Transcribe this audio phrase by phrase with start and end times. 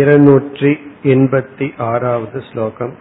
[0.00, 0.72] இருநூற்றி
[1.12, 2.94] எண்பத்தி ஆறாவது श्लोकम्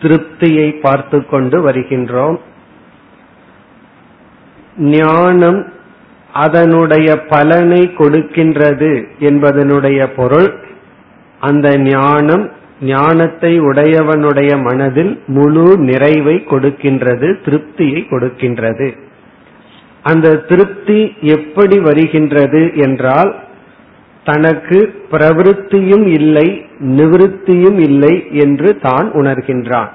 [0.02, 2.38] திருப்தியை பார்த்து கொண்டு வருகின்றோம்.
[4.78, 5.60] ஞானம்
[6.34, 10.50] அதனுடைய பலனை கொடுக்கின்றது என்பதனுடைய பொருள்
[11.40, 12.46] அந்த ஞானம்
[12.82, 18.88] ஞானத்தை உடையவனுடைய மனதில் முழு நிறைவை கொடுக்கின்றது திருப்தியை கொடுக்கின்றது.
[20.04, 23.32] அந்த திருப்தி எப்படி வருகின்றது என்றால்
[24.26, 24.80] தனக்கு
[25.12, 26.48] பிரவருத்தியும் இல்லை
[26.80, 29.92] நிவிருத்தியும் இல்லை என்று தான் உணர்கின்றான்.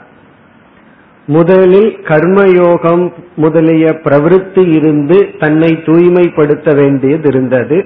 [1.27, 7.79] முதலில் கர்மயோகம் முதலிய பிரவருத்தி இருந்து தன்னை தூய்மைப்படுத்த வேண்டியது இருந்தது.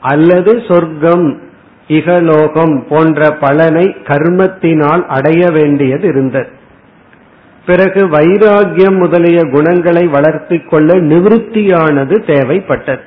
[0.00, 1.26] அல்லது சொர்க்கம்
[1.88, 6.48] இகலோகம் போன்ற பலனை கர்மத்தினால் அடைய வேண்டியது இருந்தது.
[7.66, 13.04] பிறகு வைராகியம் முதலிய குணங்களை வளர்த்திக் கொள்ள நிவிருத்தியானது தேவைப்பட்டது.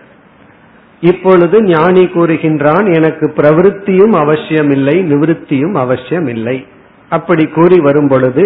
[1.01, 6.57] இப்பொழுது ஞானி கூறுகின்றான் எனக்கு பிரவருத்தியும் அவசியமில்லை நிவிருத்தியும் அவசியமில்லை.
[7.09, 8.43] அப்படி கூறி வரும் பொழுது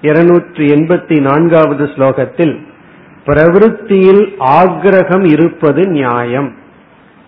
[0.00, 2.54] இருநூற்றி எண்பத்தி நான்காவது ஸ்லோகத்தில்
[3.26, 4.24] பிரவருத்தியில்
[4.60, 6.50] ஆக்ரகம் இருப்பது நியாயம்.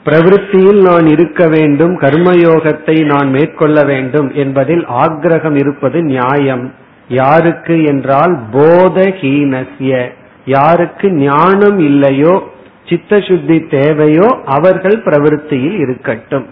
[0.06, 6.64] பிரவருத்தியில் நான் இருக்க வேண்டும் கர்மயோகத்தை நான் மேற்கொள்ள வேண்டும் என்பதில் ஆக்ரகம் இருப்பது நியாயம்.
[7.08, 9.92] யாருக்கு என்றால் போதஹீனசிய
[10.44, 12.36] யாருக்கு ஞானம் இல்லையோ
[12.88, 16.46] சித்த சுத்தி தேவையோ அவர்கள் பிரவருத்தியில் இருக்கட்டும்.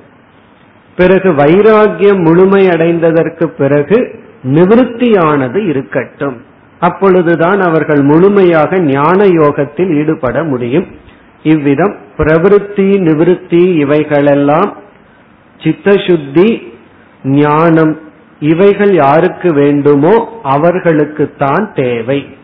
[0.97, 6.45] பிறகு வைராகியம் முழுமை அடைந்ததற்கு பிறகு நிவிருத்தியானது இருக்கட்டும்.
[6.81, 10.87] அப்பொழுதுதான் அவர்கள் முழுமையாக ஞான யோகத்தில் ஈடுபட முடியும்.
[11.43, 14.77] இவ்விதம் பிரவருத்தி நிவிருத்தி இவைகளெல்லாம்
[15.59, 16.73] சித்தசுத்தி
[17.25, 18.01] ஞானம்
[18.41, 22.37] இவைகள் யாருக்கு வேண்டுமோ அவர்களுக்குத்தான் தேவை.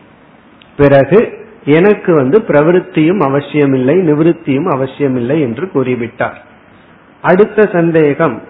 [0.77, 6.35] பிறகு எனக்கு வந்து பிரவருத்தியும் அவசியமில்லை நிவிருத்தியும் அவசியமில்லை என்று கூறிவிட்டார்.
[7.21, 8.41] அடுத்த சந்தேகம்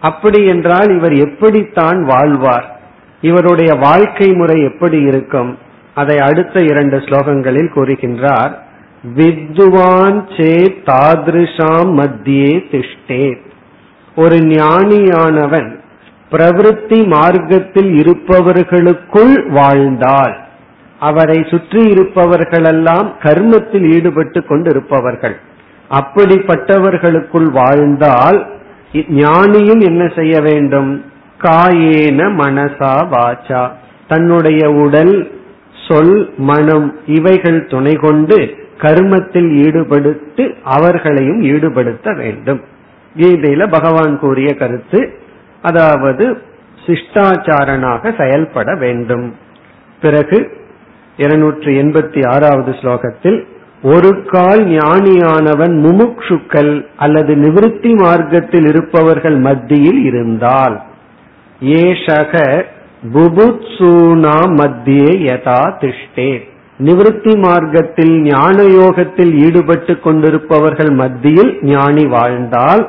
[0.00, 2.80] அப்படி என்றால் இவர் எப்படித்தான் வாழ்வார்?
[3.20, 5.58] இவருடைய வாழ்க்கை முறை எப்படி இருக்கும்?
[5.94, 8.52] அதை அடுத்த இரண்டு ஸ்லோகங்களில் கூறுகின்றார்.
[9.14, 13.36] வித்வான் சே தாதிருஷாம் மத்தியே திஷ்டே.
[14.16, 15.78] ஒரு ஞானியானவன்
[16.30, 20.45] பிரவருத்தி மார்க்கத்தில் இருப்பவர்களுக்குள் வாழ்ந்தால்
[21.00, 25.36] அவரை சுற்றி இருப்பவர்களெல்லாம் கர்மத்தில் ஈடுபட்டு கொண்டிருப்பவர்கள்.
[25.90, 28.46] அப்படிப்பட்டவர்களுக்குள் வாழ்ந்தால்
[28.92, 31.04] ஞானியும் என்ன செய்ய வேண்டும்?
[31.38, 33.70] காயேன மனசா வாச்சா.
[34.08, 35.32] தன்னுடைய உடல்
[35.88, 42.60] சொல் மனம் இவைகள் துணை கொண்டு கர்மத்தில் ஈடுபடுத்து அவர்களையும் ஈடுபடுத்த வேண்டும்.
[43.16, 45.18] கீதையில பகவான் கூறிய கருத்து
[45.62, 46.38] அதாவது
[46.86, 49.34] சிஷ்டாச்சாரனாக செயல்பட வேண்டும்.
[50.00, 50.64] பிறகு
[51.16, 53.38] இருநூற்றி எண்பத்தி ஆறாவது ஸ்லோகத்தில்
[53.82, 60.76] ஒரு கால் ஞானியானவன் முமுட்சுக்கள் அல்லது நிவிருத்தி மார்க்கத்தில் இருப்பவர்கள் மத்தியில் இருந்தால்
[61.60, 62.64] ஏஷக
[63.14, 66.30] புபுத்சூனா மத்தியே யதா திஷ்டே.
[66.78, 72.82] நிவிருத்தி மார்க்கத்தில் ஞான யோகத்தில் ஈடுபட்டு கொண்டிருப்பவர்கள் மத்தியில் ஞானி வாழ்ந்தால்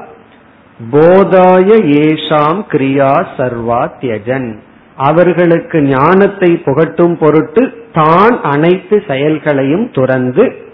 [0.91, 1.67] போதாய
[2.01, 4.49] ஏஷாம் கிரியா சர்வா தியஜன்.
[4.97, 10.65] அவர்களுக்கு ஞானத்தை புகட்டும் பொருட்டு தான் அனைத்து செயல்களையும் துறந்து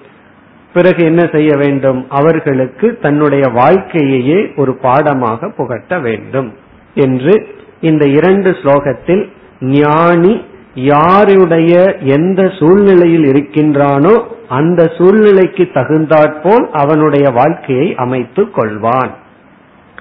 [0.74, 2.06] பிறகு என்ன செய்ய வேண்டும்?
[2.10, 6.54] அவர்களுக்கு தன்னுடைய வாழ்க்கையையே ஒரு பாடமாக புகட்ட வேண்டும்
[6.94, 7.48] என்று
[7.82, 9.30] இந்த இரண்டு ஸ்லோகத்தில்
[9.60, 10.42] ஞானி
[10.74, 19.12] யாருடைய எந்த சூழ்நிலையில் இருக்கின்றானோ அந்த சூழ்நிலைக்கு தகுந்தாற்போல் அவனுடைய வாழ்க்கையை அமைத்துக் கொள்வான்.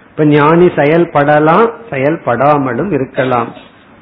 [0.08, 3.52] இப்ப ஞானி செயல்படலாம் செயல்படாமலும் இருக்கலாம்.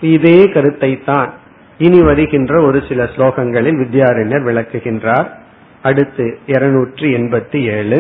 [0.07, 1.31] இதே கருத்தை தான்
[1.79, 5.29] இனி வருகின்ற ஒரு சில ஸ்லோகங்களில் வித்யாரண்யர் விளக்குகின்றார்
[5.83, 7.97] அடுத்து இருநூற்றி எண்பத்தி ஏழு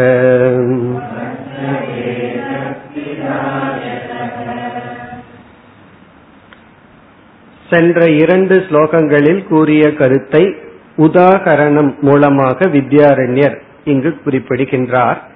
[7.70, 10.55] சென்ற இரண்டு ஸ்லோகங்களில் கூறிய கருத்தை
[10.99, 15.27] உதாகரணம் மூலமாக வித்யாரண்யர் இங்கு குறிப்பிடுகின்றார்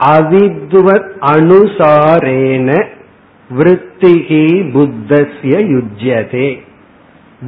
[0.00, 2.84] அவித்வத் அனுசாரேன
[3.58, 6.58] விருத்திகி புத்தசிய யுஜ்யதே.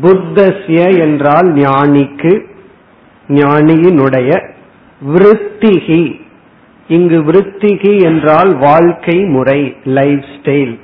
[0.02, 2.44] புத்தஸ்ய என்றால் ஞானிக்கு
[3.28, 4.50] ஞானியினுடைய
[5.12, 6.20] விருத்திகி.
[6.88, 10.78] இங்கு விருத்திகி என்றால் வாழ்க்கை முறை லைஃப் ஸ்டைல்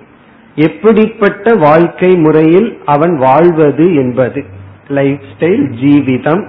[0.55, 4.45] எப்படிப்பட்ட வாழ்க்கை முறையில் அவன் வாழ்வது என்பது?
[4.89, 6.49] Life style Jeevitham.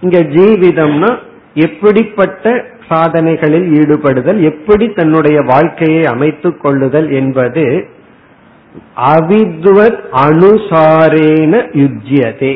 [0.00, 1.18] இங்க ஜீவிதம்னா
[1.54, 7.64] எப்படிப்பட்ட சாதனைகளில் ஈடுபடுதல் எப்படி தன்னுடைய வாழ்க்கையை அமைத்துக் கொள்ளுதல் என்பது
[8.96, 12.54] அவித்வத் அனுசாரேன யுஜ்யதே.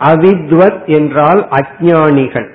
[0.00, 2.48] அவித்வத் என்றால் அஜானிகள்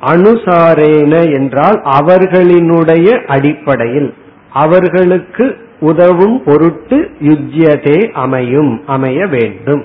[0.00, 4.14] அனுசாரேன என்றால் அவர்களினுடைய அடிப்படையில்
[4.52, 5.46] அவர்களுக்கு
[5.80, 9.84] உதவும் பொருட்டு யுஜ்யதே அமையும் அமைய வேண்டும்.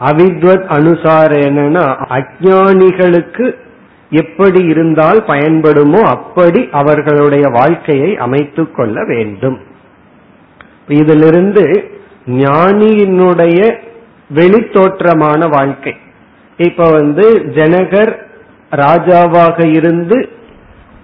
[0.00, 1.86] அவித்வத் அனுசாரேனா
[2.18, 3.46] அஜானிகளுக்கு
[4.10, 9.58] எப்படி இருந்தால் பயன்படுமோ அப்படி அவர்களுடைய வாழ்க்கையை அமைத்துக் கொள்ள வேண்டும்.
[10.88, 11.90] இதிலிருந்து
[12.26, 13.76] ஞானியினுடைய
[14.34, 15.96] வெளித்தோற்றமான வாழ்க்கை.
[16.56, 18.16] இப்ப வந்து ஜனகர்
[18.70, 20.28] ராஜாவாக இருந்து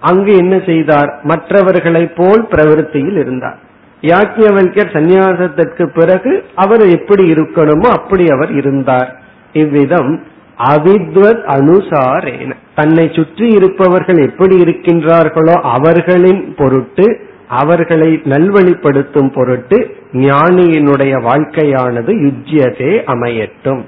[0.00, 1.20] அங்கு என்ன செய்தார்?
[1.22, 3.58] மற்றவர்களைப் போல் பிரவருத்தியில் இருந்தார்.
[4.00, 9.22] யாக்கியவல்யர் சந்நியாசத்திற்கு பிறகு அவர் எப்படி இருக்கணுமோ அப்படி அவர் இருந்தார்.
[9.52, 10.26] இவ்விதம்
[10.58, 12.52] அவித்வத் அனுசாரேன.
[12.74, 23.84] தன்னை சுற்றி இருப்பவர்கள் எப்படி இருக்கின்றார்களோ அவர்களின் பொருட்டு அவர்களை நல்வழிப்படுத்தும் பொருட்டு ஞானியினுடைய வாழ்க்கையானது யுஜ்யதே அமையட்டும்.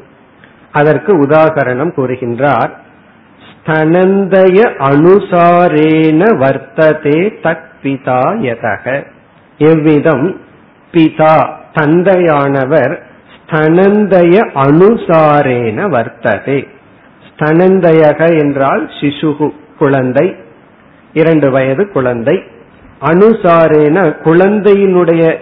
[0.72, 2.70] அதற்கு உதாகரணம் கூறுகின்றார்.
[3.48, 9.06] ஸ்தனந்தய அனுசாரேன வர்த்ததே தத் பிதா எதக
[9.58, 10.40] எவ்விதம்?
[10.92, 13.02] பிதா தந்தையானவர்
[13.48, 16.68] ஸ்தனந்தய அனுசாரேன வர்த்ததே.
[17.28, 20.36] ஸ்தனந்தயக என்றால் சிசுகு குழந்தை.
[21.12, 22.42] இரண்டு வயது குழந்தை.
[23.00, 25.38] அனுசாரேன குழந்தையினுடைய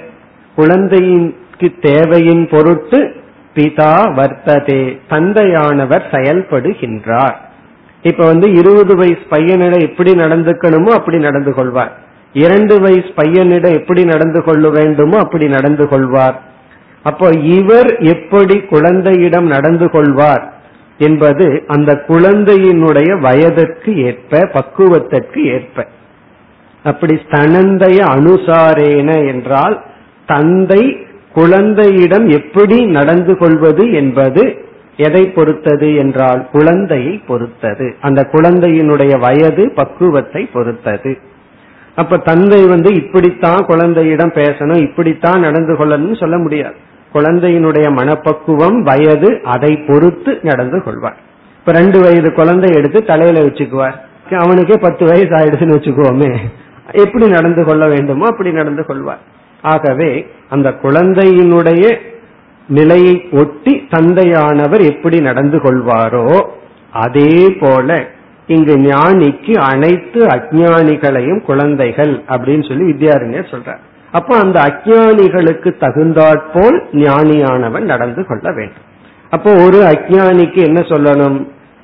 [0.57, 3.15] குழந்தையின்க்கு தேவையின் பொருட்டு
[3.55, 7.35] பிதா வர்த்ததே தந்தையானவர் செயல்படுகின்றார்.
[8.03, 11.99] இப்ப வந்து இருபது வயசு பையனிடம் எப்படி நடந்துக்கணுமோ அப்படி நடந்து கொள்வார்.
[12.33, 16.43] இரண்டு வயசு பையனிடம் எப்படி நடந்து கொள்ள வேண்டுமோ அப்படி நடந்து கொள்வார்.
[17.07, 20.45] அப்போ இவர் எப்படி குழந்தையிடம் நடந்து கொள்வார்
[20.99, 25.87] என்பது அந்த குழந்தையினுடைய வயதிற்கு ஏற்ப பக்குவத்திற்கு ஏற்ப.
[26.85, 29.77] அப்படி தனந்தைய அனுசாரேன என்றால்
[30.27, 30.83] தந்தை
[31.35, 34.43] குழந்தையிடம் எப்படி நடந்து கொள்வது என்பது
[34.97, 37.87] எதை பொறுத்தது என்றால் குழந்தையை பொறுத்தது.
[38.01, 41.13] அந்த குழந்தையினுடைய வயது பக்குவத்தை பொறுத்தது.
[41.95, 46.79] அப்ப தந்தை வந்து இப்படித்தான் குழந்தையிடம் பேசணும் இப்படித்தான் நடந்து கொள்ளணும்னு சொல்ல முடியாது.
[47.17, 51.21] குழந்தையினுடைய மனப்பக்குவம் வயது அதை பொறுத்து நடந்து கொள்வார்.
[51.59, 53.97] இப்ப ரெண்டு வயது குழந்தை எடுத்து தலையில வச்சுக்குவார்.
[54.43, 56.31] அவனுக்கே பத்து வயசு ஆயிடுச்சுன்னு வச்சுக்குவோமே
[57.05, 59.23] எப்படி நடந்து கொள்ள வேண்டுமோ அப்படி நடந்து கொள்வார்.
[59.63, 60.11] ஆகவே
[60.49, 61.85] அந்த குழந்தையினுடைய
[62.69, 66.27] நிலையை ஒட்டி தந்தையானவர் எப்படி நடந்து கொள்வாரோ
[67.05, 67.99] அதே போல
[68.47, 73.83] இங்கு ஞானிக்கு அனைத்து அஜானிகளையும் குழந்தைகள் அப்படின்னு சொல்லி வித்யாரண்யர் சொல்றார்.
[74.19, 78.85] அப்போ அந்த அஜானிகளுக்கு தகுந்தாற்போல் ஞானியானவன் நடந்து கொள்ள வேண்டும்.
[79.31, 81.39] அப்போ ஒரு அஜானிக்கு என்ன சொல்லணும்?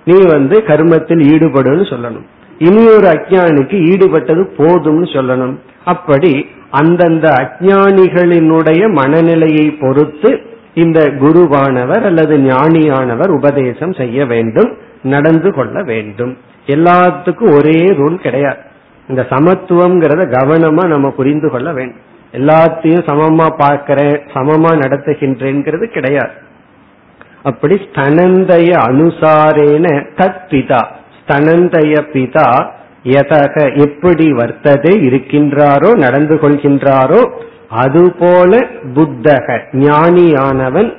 [0.04, 2.26] நீ வந்து கர்மத்தில் ஈடுபடுன்னு சொல்லணும்.
[2.58, 5.54] இனி ஒரு அஜானிக்கு ஈடுபட்டது போதும்னு சொல்லணும்.
[5.84, 6.32] அப்படி
[6.70, 10.30] அந்தந்த அஜானிகளினுடைய மனநிலையை பொறுத்து
[10.74, 14.70] இந்த குருவானவர் அல்லது ஞானியானவர் உபதேசம் செய்ய வேண்டும்
[15.02, 16.32] நடந்து கொள்ள வேண்டும்.
[16.66, 18.62] எல்லாத்துக்கும் ஒரே ரூல் கிடையாது.
[19.08, 22.10] இந்த சமத்துவம்ங்கிறத கவனமா நம்ம புரிந்து கொள்ள வேண்டும்.
[22.38, 26.34] எல்லாத்தையும் சமமா பார்க்கிறேன் சமமா நடத்துகின்றேங்கிறது கிடையாது.
[27.50, 29.86] அப்படி ஸ்தனந்தய அனுசாரேன
[30.20, 30.82] தத் பிதா
[31.18, 32.48] ஸ்தனந்தய பிதா
[33.18, 37.22] எதக எப்படி வர்த்ததே இருக்கின்றாரோ நடந்து கொள்கின்றாரோ
[37.82, 38.52] அதுபோல
[38.96, 40.90] புத்தக ஞானியானவன்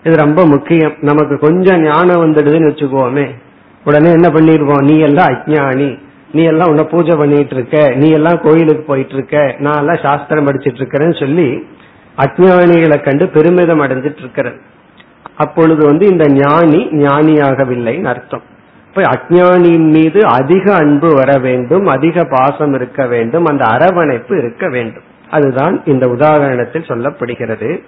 [0.04, 0.94] இது ரொம்ப முக்கியம்.
[1.02, 3.30] நமக்கு கொஞ்சம் ஞானம் வந்துடுதுன்னு வச்சுக்கோமே.
[3.86, 8.84] உடனே என்ன பண்ணிருவோம் நீ எல்லாம் அஜானி நீ எல்லாம் உன்ன பூஜை பண்ணிட்டு இருக்க நீ எல்லாம் கோயிலுக்கு
[8.84, 11.64] போயிட்டு இருக்க நான் எல்லாம் சாஸ்திரம் படிச்சிட்டு இருக்கிறேன்னு சொல்லி
[12.18, 14.60] அஜானிகளை கண்டு பெருமிதம் அடைஞ்சிட்டு இருக்கிறது
[15.36, 18.42] அப்பொழுது வந்து இந்த ஞானி ஞானியாகவில்லைன்னு அர்த்தம்.
[18.88, 25.04] இப்ப அஜானியின் மீது அதிக அன்பு வர வேண்டும் அதிக பாசம் இருக்க வேண்டும் அந்த அரவணைப்பு இருக்க வேண்டும்.
[25.30, 27.84] அதுதான் இந்த உதாரணத்தில் சொல்லப்படுகிறது.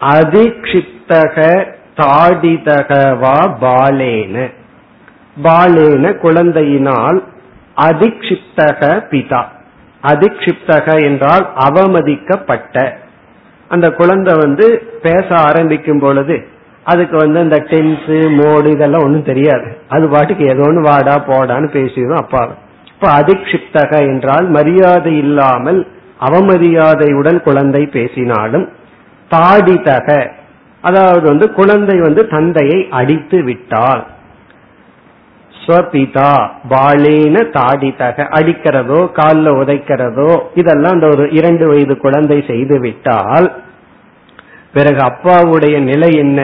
[0.00, 4.50] அதிக்ஷிப்தக தாடிதகவா பாலேன.
[5.42, 7.22] பாலேன குழந்தையினால்
[7.76, 9.42] அதிக்ஷிப்தக பிதா.
[10.02, 12.92] அதிக்ஷிப்தக என்றால் அவமதிக்கப்பட்ட.
[13.68, 14.66] அந்த குழந்தை வந்து
[15.02, 16.36] பேச ஆரம்பிக்கும் பொழுது
[16.84, 19.76] அதுக்கு வந்து அந்த டென்ஸ் மோடு இதெல்லாம் ஒன்றும் தெரியாது.
[19.88, 22.42] அது பாட்டுக்கு ஏதோ ஒன்று வாடா போடான்னு பேசிடும் அப்பா
[22.92, 25.86] இப்ப அதிக்ஷிப்தக என்றால் மரியாதை இல்லாமல்
[26.20, 28.68] அவமரியாதையுடன் குழந்தை பேசினாலும்
[29.30, 30.30] தாடிதக.
[30.80, 34.06] அதாவது வந்து குழந்தை வந்து தந்தையை அடித்து விட்டால்.
[35.66, 36.32] ஸ்வபிதா
[36.68, 43.48] பாலேன தாடிதக அடிக்கிறதோ காலில் உதைக்கிறதோ இதெல்லாம் அந்த ஒரு இரண்டு வயது குழந்தை செய்து விட்டால்
[44.72, 46.40] பிறகு அப்பாவுடைய நிலை என்ன?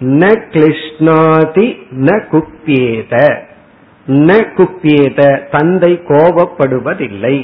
[0.00, 3.14] ந கிளிஷ்ணாதி ந குப்பியேத
[4.06, 5.20] ந குப்பியேத
[5.50, 7.36] தந்தை கோபப்படுவதில்லை.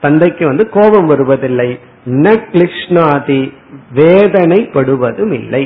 [0.00, 1.78] தந்தைக்கு வந்து கோபம் வருவதில்லை.
[2.06, 3.52] ந கிளிஷ்ணாதி
[3.94, 5.64] வேதனைப்படுவதும் இல்லை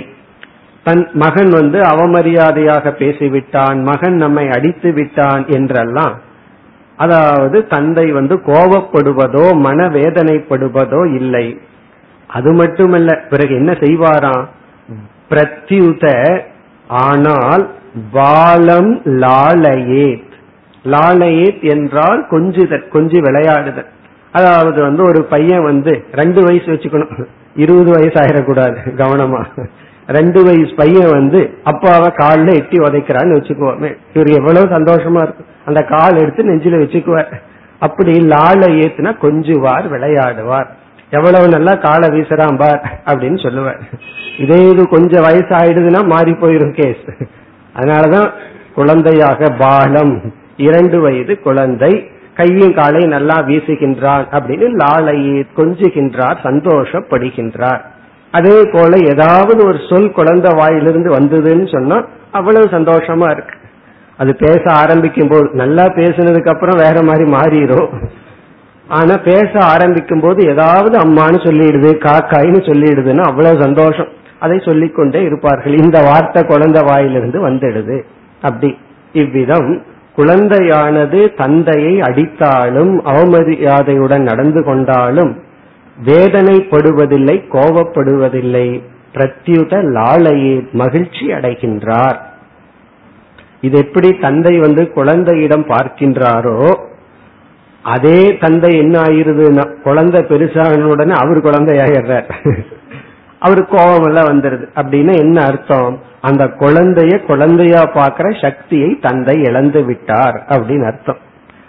[0.87, 6.16] தன் மகன் வந்து அவமரியாதையாக பேசிவிட்டான் மகன் நம்மை அடித்து விட்டான் என்றெல்லாம்
[6.99, 11.47] அதாவது தந்தை வந்து கோபப்படுவதோ மனவேதனைப்படுவதோ இல்லை.
[12.31, 14.47] அது மட்டுமல்ல பிறகு என்ன செய்வாராம்?
[15.31, 16.05] பிரத்யுத
[17.07, 17.64] ஆனால்
[18.12, 18.93] பாலம்
[19.25, 20.33] லாலயேத்
[20.85, 23.88] லாலயேத் என்றால் கொஞ்சுதல் கொஞ்சி விளையாடுதல்.
[24.33, 27.12] அதாவது வந்து ஒரு பையன் வந்து ரெண்டு வயசு வச்சுக்கணும்.
[27.57, 29.43] இருபது வயசு ஆயிடக்கூடாது கவனமா.
[30.07, 33.91] ரெண்டு வயசு பையன் வந்து அப்பாவை காலில் எட்டி உதைக்கிறான்னு வச்சுக்குவோமே.
[34.15, 37.33] இவர் எவ்வளவு சந்தோஷமா இருக்கும் அந்த கால் எடுத்து நெஞ்சில வச்சுக்குவார்.
[37.79, 40.69] அப்படி லாலை ஏத்துனா கொஞ்சுவார் விளையாடுவார்.
[41.11, 43.81] எவ்வளவு நல்லா காலை வீசுறான் பார் அப்படின்னு சொல்லுவார்.
[44.39, 47.05] இதே இது கொஞ்சம் வயசு ஆயிடுதுன்னா மாறி போயிரும் கேஸ்
[47.75, 48.31] அதனாலதான்
[48.75, 57.83] குழந்தையாக பாலம் இரண்டு வயது குழந்தை கையும் காலையும் நல்லா வீசுகின்றார் அப்படின்னு லாலையை கொஞ்சுகின்றார் சந்தோஷப்படுகின்றார்.
[58.30, 63.54] அதே போல ஏதாவது ஒரு சொல் குழந்தை வாயிலிருந்து வந்ததுன்னு சொன்னா அவ்வளவு சந்தோஷமா இருக்கு.
[64.16, 67.88] அது பேச ஆரம்பிக்கும் போது நல்லா பேசினதுக்கு அப்புறம் வேற மாதிரி மாறிடும்
[68.88, 74.09] ஆனா பேச ஆரம்பிக்கும் போது ஏதாவது அம்மான்னு சொல்லிடுது காக்காயின்னு சொல்லிடுதுன்னா அவ்வளவு சந்தோஷம்.
[74.38, 75.76] அதை சொல்லிக்கொண்டே இருப்பார்கள்.
[75.76, 78.02] இந்த வார்த்தை குழந்தை வாயிலிருந்து வந்துடுது.
[78.42, 78.78] அப்படி.
[79.12, 79.83] இவ்விதம்
[80.16, 85.45] குழந்தையானது தந்தையை அடித்தாலும் அவமரியாதையுடன் நடந்து கொண்டாலும்
[86.05, 88.83] வேதனைப்படுவதில்லை கோபப்படுவதில்லை.
[89.15, 92.17] பிரத்யுத லாலையே மகிழ்ச்சி அடைகின்றார்.
[93.61, 96.79] இது எப்படி தந்தை வந்து குழந்தையிடம் பார்க்கின்றாரோ
[97.83, 102.35] அதே தந்தை என்ன ஆயிருதுன்னா குழந்தை பெருசான உடனே அவர் குழந்தையாயிடுறார்.
[103.38, 104.65] அவரு கோபம் எல்லாம் வந்துருது.
[104.75, 106.00] அப்படின்னா என்ன அர்த்தம்?
[106.21, 111.17] அந்த குழந்தைய குழந்தையா பாக்குற சக்தியை தந்தை இழந்து விட்டார் அப்படின்னு அர்த்தம்.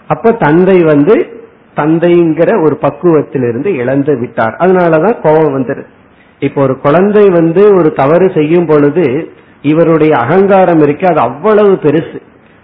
[0.06, 1.37] அப்ப தந்தை வந்து
[1.78, 4.56] தந்தைங்கிற ஒரு பக்குவத்திலிருந்து இழந்து விட்டார்.
[4.58, 5.84] அதனாலதான் கோபம் வந்துரு
[6.38, 9.06] இப்போ ஒரு குழந்தை வந்து ஒரு தவறு செய்யும் பொழுது
[9.62, 12.18] இவருடைய அகங்காரம் இருக்கு அது அவ்வளவு பெருசு.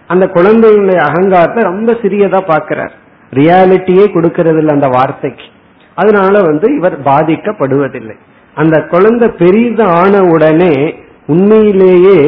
[0.07, 2.93] அந்த குழந்தையுடைய அகங்காரத்தை ரொம்ப சிறியதா பாக்கிறார்
[3.31, 5.47] ரியாலிட்டியே கொடுக்கறது இல்லை அந்த வார்த்தைக்கு.
[5.95, 8.15] அதனால வந்து இவர் பாதிக்கப்படுவதில்லை.
[8.55, 10.75] அந்த குழந்தை பெரிது ஆன உடனே
[11.27, 12.19] உண்மையிலேயே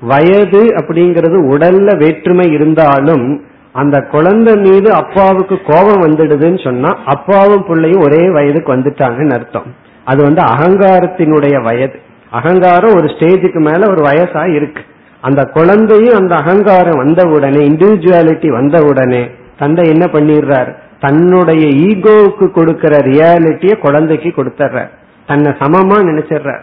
[0.00, 3.26] வயது அப்படிங்கிறது உடல்ல வேற்றுமை இருந்தாலும்
[3.72, 9.74] அந்த குழந்தை மீது அப்பாவுக்கு கோபம் வந்துடுதுன்னு சொன்னா அப்பாவும் பிள்ளையும் ஒரே வயதுக்கு வந்துட்டாங்கன்னு அர்த்தம்.
[10.04, 11.98] அது வந்து அகங்காரத்தினுடைய வயது.
[12.30, 14.82] அகங்காரம் ஒரு ஸ்டேஜுக்கு மேல ஒரு வயசா இருக்கு.
[15.20, 20.76] அந்த குழந்தையும் அந்த அகங்காரம் வந்த உடனே இண்டிவிஜுவாலிட்டி வந்த உடனே தந்தை என்ன பண்ணிடுறார்?
[21.00, 24.90] தன்னுடைய ஈகோவுக்கு கொடுக்கிற ரியாலிட்டிய குழந்தைக்கு கொடுத்துட்றார்.
[25.26, 26.60] தன்னை சமமா நினைச்சிடுறார்.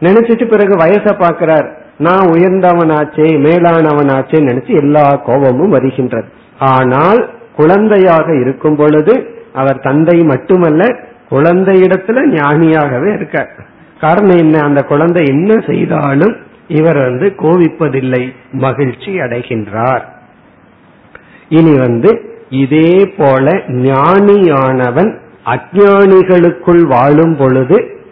[0.00, 6.28] நினைச்சிட்டு பிறகு வயசை பாக்குறார் நான் உயர்ந்தவனாச்சே மேலானவனாச்சே நினைச்சு எல்லா கோபமும் வருகின்றது.
[6.58, 10.84] ஆனால் குழந்தையாக இருக்கும் பொழுது அவர் தந்தை மட்டுமல்ல
[11.30, 13.48] குழந்தையிடத்துல ஞானியாகவே இருக்கார்.
[14.00, 14.60] காரணம் என்ன?
[14.60, 16.36] அந்த குழந்தை என்ன செய்தாலும்
[16.68, 20.02] இவர் வந்து கோவிப்பதில்லை மகிழ்ச்சி அடைகின்றார்.
[21.48, 28.02] இனி வந்து இதே போல ஞானியானவன் அஜானிகளுக்குள் வாழும் பொழுது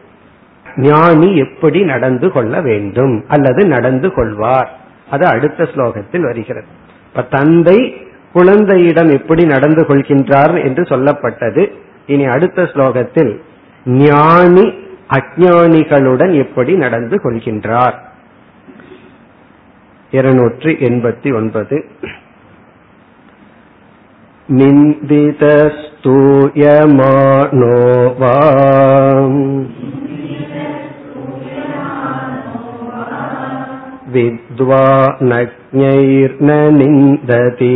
[0.77, 4.79] ஞானி எப்படி நடந்து கொள்ள வேண்டும் அல்லது நடந்து கொள்வார்?
[5.11, 6.67] அது அடுத்த ஸ்லோகத்தில் வருகிறது.
[7.07, 7.97] இப்ப தந்தை
[8.33, 11.73] குழந்தையிடம் எப்படி நடந்து கொள்கின்றார் என்று சொல்லப்பட்டது.
[12.07, 13.41] இனி அடுத்த ஸ்லோகத்தில்
[13.85, 14.73] ஞானி
[15.11, 17.95] அஜானிகளுடன் எப்படி நடந்து கொள்கின்றார்?
[20.11, 21.85] இருநூற்றி எண்பத்தி ஒன்பது.
[24.49, 25.53] நிந்திதஸ்தூயமானோ
[34.16, 35.40] विद्वानज्ञैर्न
[36.78, 37.74] निन्दति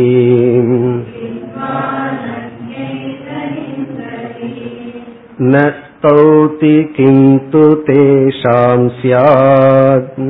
[5.42, 10.20] न स्तौति किन्तु तेषां स्यात्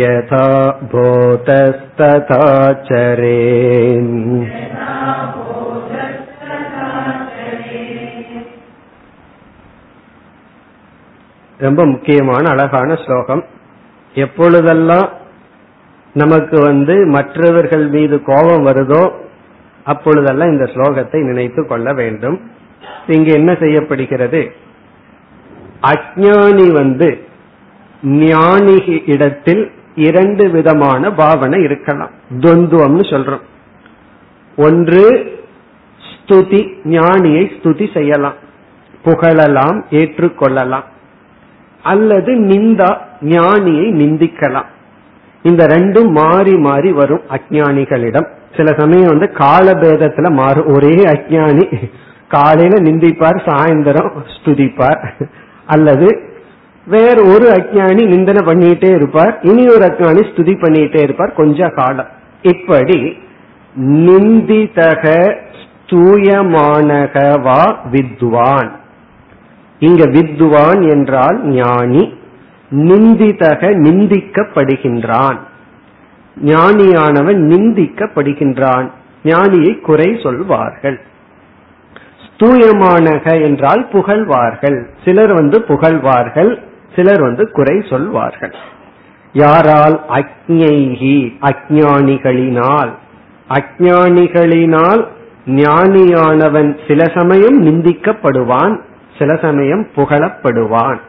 [0.00, 0.46] यथा
[0.92, 2.46] भूतस्तथा
[2.88, 4.12] चरेन्
[11.59, 13.45] ரொம்ப முக்கியமான அழகான ஸ்லோகம்.
[14.13, 15.09] எப்பொழுதெல்லாம்
[16.13, 19.11] நமக்கு வந்து மற்றவர்கள் மீது கோபம் வருதோ
[19.83, 22.41] அப்பொழுதெல்லாம் இந்த ஸ்லோகத்தை நினைத்து கொள்ள வேண்டும்.
[23.07, 24.51] இங்கு என்ன செய்யப்படுகிறது?
[25.81, 27.27] அஜானி வந்து
[28.03, 32.11] ஞானி இடத்தில் இரண்டு விதமான பாவனை இருக்கலாம்.
[32.39, 33.45] துவந்துவம்னு சொல்றோம்.
[34.57, 35.03] ஒன்று
[36.09, 38.33] ஸ்துதி ஞானியை ஸ்துதி செய்யலாம்.
[39.03, 40.83] புகழலாம் ஏற்றுக்கொள்ளலாம்.
[41.83, 44.65] அல்லது நிந்தா ஞானியை நிந்திக்கலாம்.
[45.41, 48.25] இந்த ரெண்டும் மாறி மாறி வரும் அஜானிகளிடம்
[48.57, 50.65] சில சமயம் வந்து காலபேதத்துல மாறும்.
[50.65, 51.89] ஒரே அஜானி
[52.27, 55.27] காலையில நிந்திப்பார் சாயந்தரம் ஸ்துதிப்பார்.
[55.65, 56.23] அல்லது
[56.85, 59.37] வேற ஒரு அஜானி நிந்தனை பண்ணிட்டே இருப்பார்.
[59.41, 62.07] இனி ஒரு அஜானி ஸ்துதி பண்ணிட்டே இருப்பார் கொஞ்ச காலம்.
[62.41, 63.17] இப்படி
[63.77, 68.78] நிந்திதக ஸ்தூயமானகவா வித்வான்.
[69.79, 72.13] இங்க வித்வான் என்றால் ஞானி
[72.71, 75.37] நிந்திதக நிந்திக்கப்படுகின்றான்.
[76.45, 78.91] ஞானியானவன் நிந்திக்கப்படுகின்றான்.
[79.23, 81.01] ஞானியை குறை சொல்வார்கள்.
[82.25, 84.89] ஸ்தூயமானக என்றால் புகழ்வார்கள்.
[85.05, 86.59] சிலர் வந்து புகழ்வார்கள்
[86.95, 88.55] சிலர் வந்து குறை சொல்வார்கள்.
[89.33, 90.01] யாரால்?
[90.09, 92.89] அக்ஞைகி அஜானிகளினால்
[93.49, 95.07] அஜானிகளினால்
[95.47, 98.79] ஞானியானவன் சில சமயம் நிந்திக்கப்படுவான்
[99.19, 100.99] சில சமயம் புகழப்படுவான்.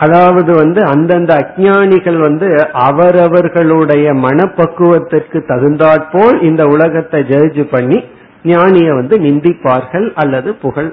[0.00, 2.48] அதாவது வந்து அந்தந்த அஜானிகள் வந்து
[2.86, 7.98] அவரவர்களுடைய மனப்பக்குவத்திற்கு தகுந்தாற்போல் இந்த உலகத்தை ஜட்ஜ் பண்ணி
[8.44, 10.90] ஞானிய வந்து நிந்திப்பார்கள் அல்லது புகழ்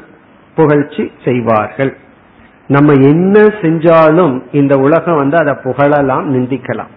[0.58, 1.92] புகழ்ச்சி செய்வார்கள்.
[2.70, 6.92] நம்ம என்ன செஞ்சாலும் இந்த உலகம் வந்து அதை புகழலாம் நிந்திக்கலாம்.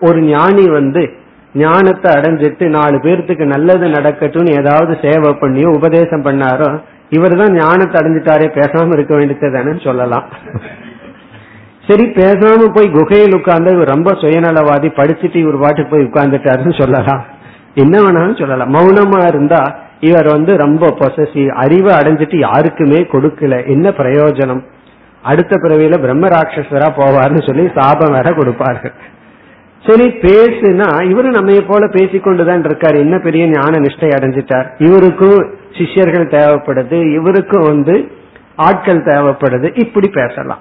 [0.00, 1.02] ஒரு ஞானி வந்து
[1.54, 6.70] ஞானத்தை அடைஞ்சிட்டு நாலு பேர்த்துக்கு நல்லது நடக்கட்டும்னு ஏதாவது சேவை பண்ணியோ உபதேசம் பண்ணாரோ
[7.10, 10.26] இவர் தான் ஞானத்தை அடைஞ்சிட்டாரே பேசாம இருக்க வேண்டியது சொல்லலாம்.
[11.88, 17.24] சரி பேசாம போய் குகையில் உட்கார்ந்து இவர் ரொம்ப சுயநலவாதி படிச்சுட்டு இவர் பாட்டுக்கு போய் உட்கார்ந்துட்டாருன்னு சொல்லலாம்.
[17.74, 18.72] என்ன வேணாலும் சொல்லலாம்.
[18.76, 19.62] மௌனமா இருந்தா
[20.00, 23.66] இவர் வந்து ரொம்ப பொசசிவ் அறிவை அடைஞ்சிட்டு யாருக்குமே கொடுக்கல.
[23.66, 24.62] என்ன பிரயோஜனம்?
[25.22, 28.94] அடுத்த பிறவியில பிரம்ம ராட்சஸரா போவார்னு சொல்லி சாபம் வேற கொடுப்பார்கள்
[29.86, 32.96] சரி பேசுனா இவரு நம்ம போல பேசிக்கொண்டுதான் இருக்காரு.
[32.96, 34.66] என்ன பெரிய ஞான நிஷ்டை அடைஞ்சிட்டார்.
[34.78, 37.14] இவருக்கும் சிஷ்யர்கள் தேவைப்படுது.
[37.14, 38.10] இவருக்கும் வந்து
[38.56, 39.78] ஆட்கள் தேவைப்படுது.
[39.78, 40.60] இப்படி பேசலாம்.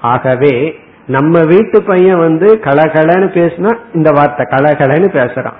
[0.00, 5.56] ஆகவே நம்ம வீட்டு பையன் வந்து கலகலன்னு பேசினா இந்த வார்த்தை கலகலன்னு பேசுறான்.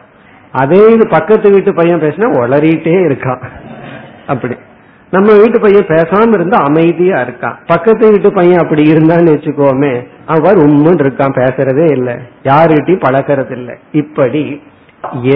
[0.52, 3.42] அதே இது பக்கத்து வீட்டு பையன் பேசினா உளறிட்டே இருக்கான்.
[4.26, 4.56] அப்படி.
[5.14, 7.56] நம்ம வீட்டு பையன் பேசாம இருந்தா அமைதியா இருக்கான்.
[7.66, 9.92] பக்கத்து வீட்டு பையன் அப்படி இருந்தான்னு வச்சுக்கோமே
[10.34, 12.14] அவர் உண்மைன்னு இருக்கான் பேசுறதே இல்லை.
[12.42, 14.42] யாருகிட்டையும் பழக்கிறது இல்லை இப்படி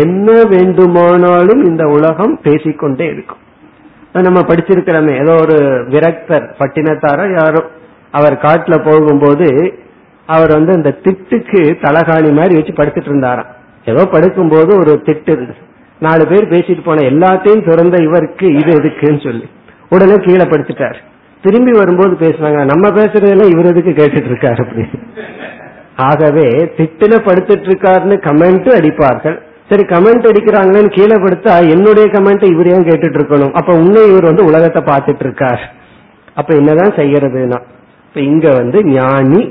[0.03, 3.43] என்ன வேண்டுமானாலும் இந்த உலகம் பேசிக்கொண்டே இருக்கும்.
[4.27, 5.57] நம்ம படிச்சிருக்கிறோமே ஏதோ ஒரு
[5.95, 7.63] விரக்தர் பட்டினத்தாரோ யாரோ
[8.11, 9.49] அவர் காட்டுல போகும்போது
[10.29, 13.51] அவர் வந்து அந்த திட்டுக்கு தலகாணி மாதிரி வச்சு படுத்துட்டு இருந்தாராம்.
[13.85, 15.55] ஏதோ படுக்கும்போது ஒரு திட்டு
[15.99, 19.47] நாலு பேர் பேசிட்டு போன எல்லாத்தையும் திறந்த இவருக்கு இது எதுக்குன்னு சொல்லி.
[19.91, 20.99] உடனே கீழே படுத்துட்டார்
[21.45, 24.99] திரும்பி வரும்போது பேசுனாங்க நம்ம பேசுறதெல்லாம் இவர் எதுக்கு கேட்டுட்டு இருக்காரு அப்படின்னு.
[26.09, 26.49] ஆகவே
[26.79, 29.39] திட்டுல படுத்துட்டு இருக்காருன்னு கமெண்ட் அடிப்பார்கள்.
[29.71, 34.45] சரி கமெண்ட் அடிக்கிறாங்களேன்னு கீழே படுத்தா என்னுடைய கமெண்ட் இவர் ஏன் கேட்டுட்டு இருக்கணும் அப்ப உன்னை இவர் வந்து
[34.45, 35.63] உலகத்தை பார்த்துட்டு இருக்கார்
[36.35, 37.59] அப்ப என்னதான் செய்யறதுன்னா
[38.07, 39.43] இப்ப இங்க வந்து ஞானி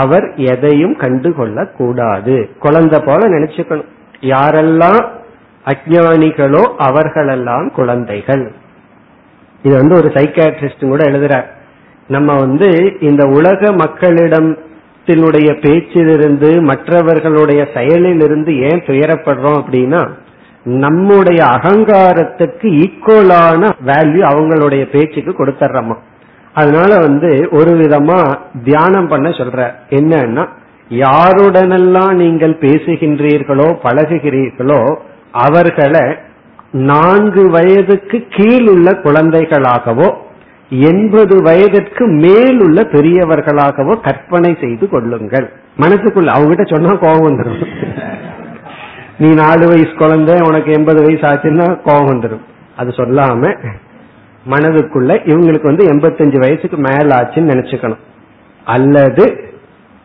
[0.00, 3.90] அவர் எதையும் கண்டு கொள்ள கூடாது குழந்தை போல நினைச்சுக்கணும்.
[4.34, 5.00] யாரெல்லாம்
[5.64, 8.44] அஜானிகளோ அவர்களெல்லாம் குழந்தைகள்.
[9.62, 11.46] இது வந்து ஒரு சைக்காட்ரிஸ்ட் கூட எழுதுறார்.
[12.08, 20.10] நம்ம வந்து இந்த உலக மக்களிடத்தினுடைய பேச்சிலிருந்து மற்றவர்களுடைய செயலிலிருந்து ஏன் துயரப்படுறோம் அப்படின்னா
[20.64, 25.96] நம்முடைய அகங்காரத்துக்கு ஈக்குவலான வேல்யூ அவங்களுடைய பேச்சுக்கு கொடுத்துட்றோமா
[26.54, 28.20] அதனால வந்து ஒரு விதமா
[28.64, 30.48] தியானம் பண்ண சொல்ற என்னன்னா
[30.90, 34.80] யாருடனெல்லாம் நீங்கள் பேசுகின்றீர்களோ பழகுகிறீர்களோ
[35.32, 36.04] அவர்களை
[36.88, 40.08] நான்கு வயதுக்கு கீழ் உள்ள குழந்தைகளாகவோ
[40.70, 45.46] எண்பது வயதிற்கு மேல் உள்ள பெரியவர்களாகவோ கற்பனை செய்து கொள்ளுங்கள்.
[45.78, 47.60] மனசுக்குள்ள அவங்ககிட்ட சொன்னா கோபம் வந்துடும்
[49.18, 52.44] நீ நாலு வயசு குழந்தை உனக்கு எண்பது வயசு ஆச்சுன்னா கோபம் வந்துடும்
[52.76, 53.52] அது சொல்லாம
[54.50, 58.02] மனதுக்குள்ள இவங்களுக்கு வந்து எண்பத்தஞ்சு வயசுக்கு மேல ஆச்சுன்னு நினைச்சுக்கணும்.
[58.64, 59.24] அல்லது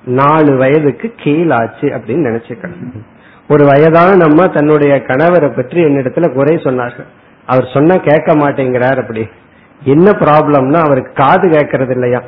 [0.06, 3.02] நாலு வயதுக்கு கீழாச்சு அப்படின்னு நினைச்சுக்கணும்.
[3.52, 7.08] ஒரு வயதான நம்ம தன்னுடைய கணவரை பற்றி என்னிடத்துல குறை சொன்னார்கள்.
[7.46, 9.24] அவர் சொன்ன கேட்க மாட்டேங்கிறார் அப்படி.
[9.84, 12.20] என்ன ப்ராப்ளம்னா அவருக்கு காது கேட்கறது இல்லையா?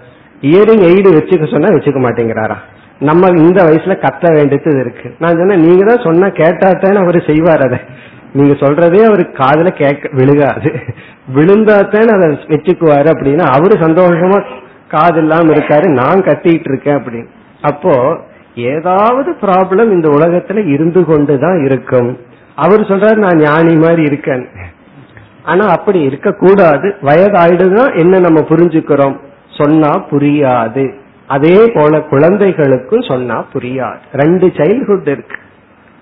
[0.42, 2.58] இயரிங் எய்டு வச்சுக்க சொன்னா வச்சுக்க மாட்டேங்கிறாரா?
[3.00, 5.16] நம்ம இந்த வயசுல கத்த வேண்டியது இருக்கு.
[5.20, 7.80] நான் சொன்னேன் நீங்க தான் சொன்ன கேட்டாத்தானே அவர் செய்வார் அதை.
[8.34, 10.70] நீங்க சொல்றதே அவருக்கு காதல கேட்க விழுகாது.
[11.36, 13.46] விழுந்தாத்தானே அதை வச்சுக்குவாரு அப்படின்னா.
[13.58, 14.40] அவரு சந்தோஷமா
[14.88, 17.30] காது இல்லாம இருக்காரு நான் கத்திட்டு இருக்கேன் அப்படின்னு.
[17.62, 17.94] அப்போ
[18.56, 22.18] ஏதாவது ப்ராப்ளம் இந்த உலகத்துல இருந்து கொண்டுதான் இருக்கும்.
[22.56, 24.48] அவர் சொல்றாரு நான் ஞானி மாதிரி இருக்கேன்.
[25.44, 29.18] ஆனா அப்படி இருக்க கூடாது வயதாயிடுதான் என்ன நம்ம புரிஞ்சுக்கிறோம்?
[29.50, 30.94] சொன்னா புரியாது.
[31.28, 33.98] அதே போல குழந்தைகளுக்கும் சொன்னா புரியாது.
[34.14, 35.36] ரெண்டு சைல்ட்ஹுட் இருக்கு.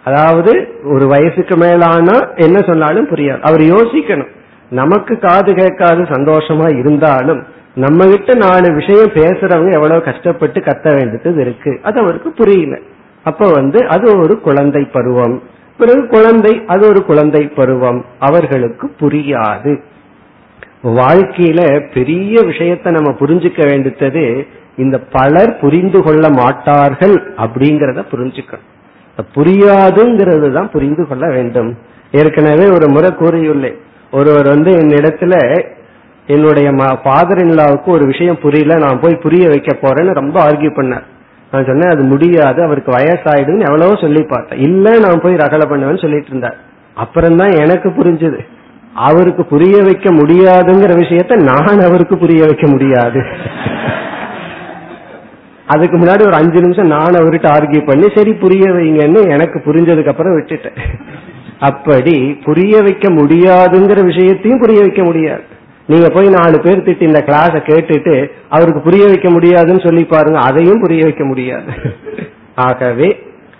[0.03, 3.39] அதாவது ஒரு வயசுக்கு மேலானா என்ன சொன்னாலும் புரியாது.
[3.39, 4.39] அவர் யோசிக்கணும்.
[4.69, 11.79] நமக்கு காது கேட்காது சந்தோஷமா இருந்தாலும் நம்ம கிட்ட நாலு விஷயம் பேசுறவங்க எவ்வளவு கஷ்டப்பட்டு கத்த வேண்டியது இருக்கு.
[11.83, 12.79] அது அவருக்கு புரியல.
[13.23, 15.43] அப்ப வந்து அது ஒரு குழந்தை பருவம்.
[15.77, 18.05] பிறகு குழந்தை அது ஒரு குழந்தை பருவம்.
[18.19, 19.81] அவர்களுக்கு புரியாது.
[20.83, 28.67] வாழ்க்கையில பெரிய விஷயத்த நம்ம புரிஞ்சுக்க வேண்டியது இந்த பலர் புரிந்து கொள்ள மாட்டார்கள் அப்படிங்கறத புரிஞ்சுக்கணும்.
[29.35, 31.77] புரியாதுங்கிறது தான் புரிந்து கொள்ள வேண்டும்.
[32.11, 33.77] ஏற்கனவே ஒரு முறை கூறியுள்ளேன்.
[34.11, 35.63] ஒருவர் வந்து என்னிடத்துல
[36.31, 36.69] என்னுடைய
[37.03, 41.07] ஃபாதர் இன்லாவுக்கு ஒரு விஷயம் புரியல நான் போய் புரிய வைக்க போறேன்னு ரொம்ப ஆர்கியூ பண்ணார்
[41.51, 44.59] நான் சொன்னேன் அது முடியாது அவருக்கு வயசாயிடுன்னு எவ்வளவோ சொல்லி பார்த்தேன்.
[44.59, 46.57] இல்ல நான் போய் ரகலை பண்ணுவேன்னு சொல்லிட்டு இருந்தார்.
[46.95, 48.39] அப்புறம்தான் எனக்கு புரிஞ்சது.
[48.93, 53.21] அவருக்கு புரிய வைக்க முடியாதுங்கிற விஷயத்த நான் அவருக்கு புரிய வைக்க முடியாது.
[55.65, 60.33] அதுக்கு முன்னாடி ஒரு அஞ்சு நிமிஷம் நான் அவர்கிட்ட ஆர்கியூ பண்ணி சரி புரிய வைங்கன்னு எனக்கு புரிஞ்சதுக்கு அப்புறம்
[60.37, 60.79] விட்டுட்டேன்.
[61.59, 62.15] அப்படி
[62.45, 65.50] புரிய வைக்க முடியாதுங்கிற விஷயத்தையும் புரிய வைக்க முடியாது.
[65.91, 68.15] நீங்க போய் நாலு பேர் திட்டி இந்த கிளாஸ கேட்டுட்டு
[68.49, 71.71] அவருக்கு புரிய வைக்க முடியாதுன்னு சொல்லி பாருங்க அதையும் புரிய வைக்க முடியாது.
[72.67, 73.09] ஆகவே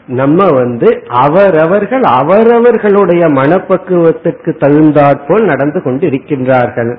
[0.08, 0.88] நம்ம வந்து
[1.26, 6.92] அவரவர்கள் அவரவர்களுடைய மனப்பக்குவத்துக்கு தகுந்தாற்போல் நடந்து கொண்டு இருக்கின்றார்கள்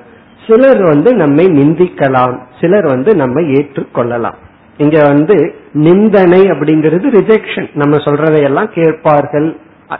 [0.47, 4.39] சிலர் வந்து நம்மை நிந்திக்கலாம் சிலர் வந்து நம்மை ஏற்றுக்கொள்ளலாம்.
[4.77, 5.35] இங்க வந்து
[5.73, 9.47] நிந்தனை அப்படிங்கிறது ரிஜெக்ஷன் நம்ம சொல்றதையெல்லாம் கேட்பார்கள்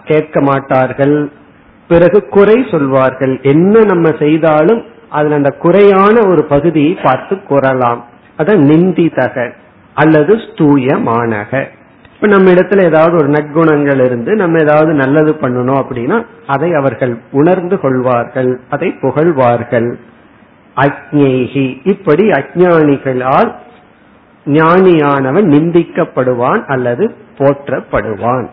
[0.06, 1.16] கேட்க மாட்டார்கள்.
[1.90, 3.40] பிறகு குறை சொல்வார்கள்.
[3.44, 4.82] என்ன நம்ம செய்தாலும்
[5.14, 8.02] அதுல அந்த குறையான ஒரு பகுதியை பார்த்து கூறலாம்.
[8.38, 9.36] அதான் நிந்திதக
[9.94, 11.52] அல்லது ஸ்தூயமானக.
[12.16, 17.78] இப்ப நம்ம இடத்துல ஏதாவது ஒரு நற்குணங்கள் இருந்து நம்ம ஏதாவது நல்லது பண்ணணும் அப்படின்னா அதை அவர்கள் உணர்ந்து
[17.80, 19.90] கொள்வார்கள் அதை புகழ்வார்கள்.
[20.76, 23.52] அக்ஞேகி இப்படி அஜானிகளால்
[24.46, 27.06] ஞானியானவன் நிந்திக்கப்படுவான் அல்லது
[27.38, 28.48] போற்றப்படுவான்.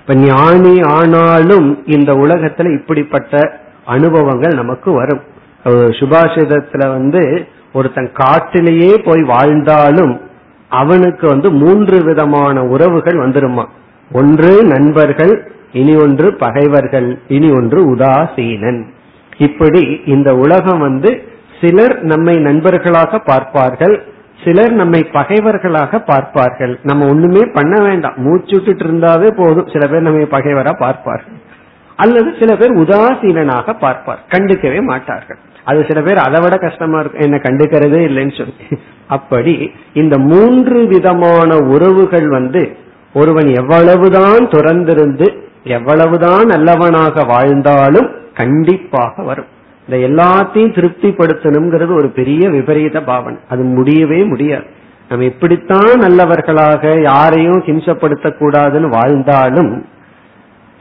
[0.00, 3.42] இப்ப ஞானி ஆனாலும் இந்த உலகத்துல இப்படிப்பட்ட
[3.84, 5.22] அனுபவங்கள் நமக்கு வரும்.
[5.64, 10.20] சுபாஷிதத்துல வந்து ஒருத்தன் காட்டிலேயே போய் வாழ்ந்தாலும்
[10.68, 13.64] அவனுக்கு வந்து மூன்று விதமான உறவுகள் வந்துருமா?
[14.12, 18.86] ஒன்று நண்பர்கள் இனி ஒன்று பகைவர்கள் இனி ஒன்று உதாசீனன்.
[19.38, 21.22] இப்படி இந்த உலகம் வந்து
[21.60, 24.08] சிலர் நம்மை நண்பர்களாக பார்ப்பார்கள்
[24.44, 26.80] சிலர் நம்மை பகைவர்களாக பார்ப்பார்கள்.
[26.82, 28.14] நம்ம ஒண்ணுமே பண்ண வேண்டாம்.
[28.16, 29.68] மூச்சு விட்டுட்டு இருந்தாவே போதும்.
[29.72, 31.38] சில பேர் நம்மை பகைவரா பார்ப்பார்கள்.
[31.96, 34.20] அல்லது சில பேர் உதாசீனனாக பார்ப்பார்.
[34.30, 35.38] கண்டுக்கவே மாட்டார்கள்.
[35.64, 38.82] அது சில பேர் அதை விட கஷ்டமா இருக்கும் என்ன கண்டுக்கிறதே இல்லைன்னு சொல்லி.
[39.06, 42.76] அப்படி இந்த மூன்று விதமான உறவுகள் வந்து
[43.14, 49.46] ஒருவன் எவ்வளவுதான் துறந்திருந்து எவ்வளவுதான் நல்லவனாக வாழ்ந்தாலும் கண்டிப்பாக வரும்.
[49.88, 53.40] இந்த எல்லாத்தையும் திருப்திப்படுத்தணுங்கிறது ஒரு பெரிய விபரீத பாவனை.
[53.48, 54.64] அது முடியவே முடியாது.
[55.08, 59.86] நம்ம எப்படித்தான் நல்லவர்களாக யாரையும் ஹிம்சப்படுத்தக்கூடாதுன்னு வாழ்ந்தாலும்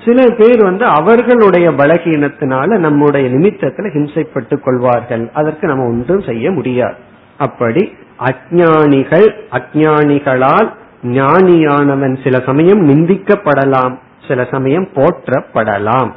[0.06, 5.30] சில பேர் வந்து அவர்களுடைய பலகீனத்தினால நம்முடைய நிமித்தத்துல ஹிம்சைப்பட்டு கொள்வார்கள்.
[5.34, 6.96] அதற்கு நம்ம ஒன்றும் செய்ய முடியாது.
[7.38, 10.70] அப்படி அஜானிகள் அஜானிகளால்
[11.04, 16.12] ஞானியானவன் சில சமயம் நிந்திக்கப்படலாம் சில சமயம் போற்றப்படலாம்.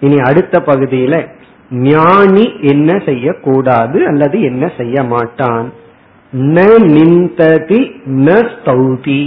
[0.00, 1.26] இனி அடுத்த பகுதியில
[1.70, 5.72] ஞானி என்ன செய்யக்கூடாது அல்லது என்ன செய்ய மாட்டான்?
[6.36, 9.22] ந நிந்ததி ந ஸ்தௌதி.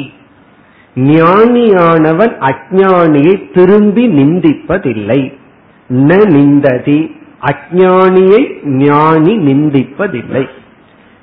[0.96, 5.34] ஞானியானவன் அஜானியை திரும்பி நிந்திப்பதில்லை.
[5.90, 10.48] ந நிந்ததி அஜானியை ஞானி நிந்திப்பதில்லை.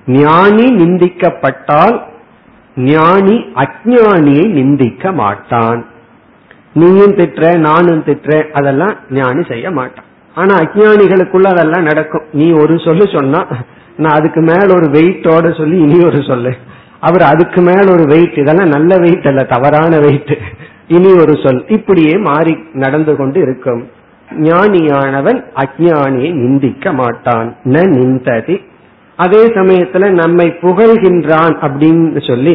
[0.06, 2.02] ஞானி நிந்திக்கப்பட்டால்
[2.76, 5.86] ஞானி அஜானியை நிந்திக்க மாட்டான்.
[6.74, 10.04] நீயும் திட்டுற நானும் திட்டுற அதெல்லாம் ஞானி செய்ய மாட்டான்.
[10.34, 12.24] ஆனா அஜானிகளுக்குள்ள அதெல்லாம் நடக்கும்.
[12.32, 13.46] நீ ஒரு சொல்லு சொன்னா
[13.96, 16.56] நான் அதுக்கு மேல ஒரு வெயிட்டோட சொல்லி இனி ஒரு சொல்லு.
[17.06, 20.32] அவர் அதுக்கு மேல ஒரு வெயிட் இதெல்லாம் நல்ல வெயிட் அல்ல தவறான வெயிட்
[20.88, 21.64] இனி ஒரு சொல்.
[21.68, 23.82] இப்படியே மாறி நடந்து கொண்டு இருக்கும்.
[24.30, 27.48] ஞானியானவன் அஜானியை நிந்திக்க மாட்டான்.
[27.64, 28.56] ந நிந்ததி.
[29.16, 32.54] அதே சமயத்துல நம்மை புகழ்கின்றான் அப்படின்னு சொல்லி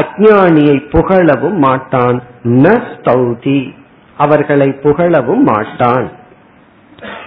[0.00, 2.22] அஜானியை புகழவும் மாட்டான்.
[2.44, 3.58] ந ஸ்தௌதி.
[4.16, 6.06] அவர்களை புகழவும் மாட்டான்.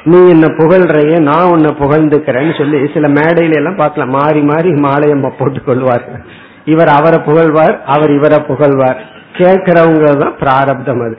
[0.04, 4.14] நீ என்ன புகழ்றைய நான் உன்னை புகழ்ந்துக்கிறேன்னு சொல்லி சில மேடையில எல்லாம் பார்க்கலாம்.
[4.20, 6.22] மாறி மாறி மாலையம்மா போட்டுக் கொள்வார்கள்.
[6.66, 9.02] இவர் அவரை புகழ்வார் அவர் இவரை புகழ்வார்.
[9.38, 11.16] கேட்கிறவங்க தான் பிராரப்தம் அது.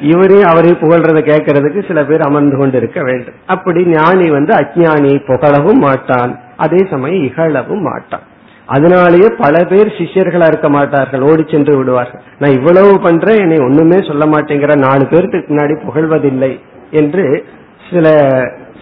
[0.00, 3.34] இவரே அவரை புகழ்றத கேட்கறதுக்கு சில பேர் அமர்ந்து கொண்டு இருக்க வேண்டும்.
[3.46, 6.38] அப்படி ஞானி வந்து அஜானியை புகழவும் மாட்டான்.
[6.56, 8.22] அதே சமயம் இகழவும் மாட்டான்.
[8.66, 12.22] அதனாலேயே பல பேர் சிஷ்யர்களா இருக்க மாட்டார்கள் ஓடி சென்று விடுவார்கள்.
[12.38, 17.44] நான் இவ்வளவு பண்றேன் என்னை ஒண்ணுமே சொல்ல மாட்டேங்கிற நாலு பேருக்கு முன்னாடி புகழ்வதில்லை என்று
[17.90, 18.08] சில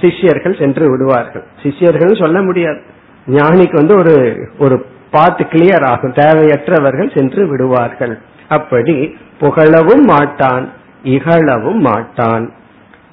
[0.00, 1.44] சிஷ்யர்கள் சென்று விடுவார்கள்.
[1.62, 2.80] சிஷ்யர்கள் சொல்ல முடியாது.
[3.26, 6.12] ஞானிக்கு வந்து ஒரு ஒரு பார்த்து கிளியர் ஆகும்.
[6.12, 8.20] தேவையற்றவர்கள் சென்று விடுவார்கள்.
[8.48, 10.72] அப்படி புகழவும் மாட்டான்
[11.04, 12.52] இகழவும் மாட்டான்.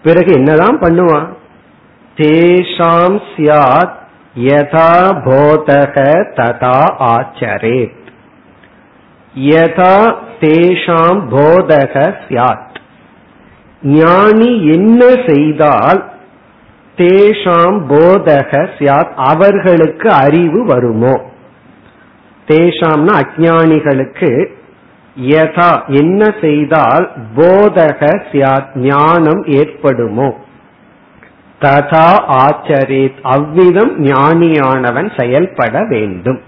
[0.03, 1.27] பிறகு என்னதான் பண்ணுவான்?
[2.15, 3.95] தேஷாம் சியாத்
[4.37, 4.91] யதா
[5.25, 5.95] போதக
[6.35, 7.95] ததா ஆச்சரேத்.
[9.39, 12.75] யதா தேஷாம் போதக சியாத்.
[13.81, 16.11] ஞானி என்ன செய்தால்
[16.97, 21.35] தேஷாம் போதக சியாத் அவர்களுக்கு அறிவு வருமோ?
[22.47, 24.47] தேஷாம்னா அஜானிகளுக்கு
[25.21, 30.33] யதா என்ன செய்தால் போதக சியாத் ஞானம் ஏற்படுமோ?
[31.61, 36.41] ததா ஆச்சரித் அவ்விதம் ஞானியானவன் செயல்பட வேண்டும்.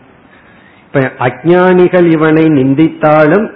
[0.83, 3.51] இப்ப அஜானிகள் இவனை நிந்தித்தாலும்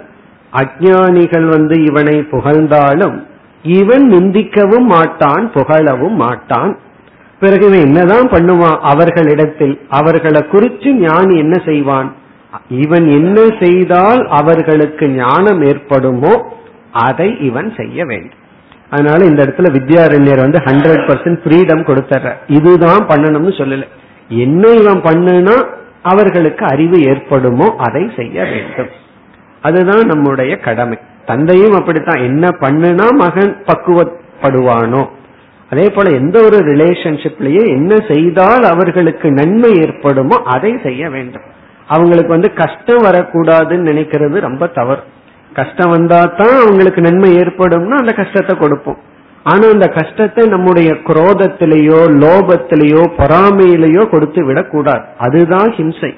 [0.52, 3.26] அஜானிகள் வந்து இவனை புகழ்ந்தாலும்
[3.62, 6.78] இவன் நிந்திக்கவும் மாட்டான் புகழவும் மாட்டான்.
[7.40, 8.78] பிறகு இவன் என்னதான் பண்ணுவான்?
[8.80, 12.14] அவர்களிடத்தில் அவர்களை குறித்து ஞானி என்ன செய்வான்?
[12.68, 16.34] இவன் என்ன செய்தால் அவர்களுக்கு ஞானம் ஏற்படுமோ
[16.92, 18.42] அதை இவன் செய்ய வேண்டும்.
[18.90, 23.86] அதனால இந்த இடத்துல வித்யாரண்யர் வந்து ஹண்ட்ரட் பர்சன்ட் ஃப்ரீடம் கொடுத்துற இதுதான் பண்ணணும்னு சொல்லல.
[24.28, 25.56] என்ன இவன் பண்ணுனா
[26.02, 28.88] அவர்களுக்கு அறிவு ஏற்படுமோ அதை செய்ய வேண்டும்.
[29.62, 30.98] அதுதான் நம்முடைய கடமை.
[31.26, 32.22] தந்தையும் அப்படித்தான்.
[32.22, 35.08] என்ன பண்ணுனா மகன் பக்குவப்படுவானோ.
[35.70, 41.42] அதே போல எந்த ஒரு ரிலேஷன்ஷிப்லயே என்ன செய்தால் அவர்களுக்கு நன்மை ஏற்படுமோ அதை செய்ய வேண்டும்.
[41.86, 45.02] அவங்களுக்கு வந்து கஷ்டம் வரக்கூடாதுன்னு நினைக்கிறது ரொம்ப தவறு.
[45.52, 48.98] கஷ்டம் வந்தா தான் அவங்களுக்கு நன்மை ஏற்படும்னா அந்த கஷ்டத்தை கொடுப்போம்.
[49.42, 55.04] ஆனா அந்த கஷ்டத்தை நம்முடைய குரோதத்திலேயோ லோபத்திலேயோ பொறாமையிலேயோ கொடுத்து விடக்கூடாது.
[55.18, 56.14] அதுதான் ஹிம்சை.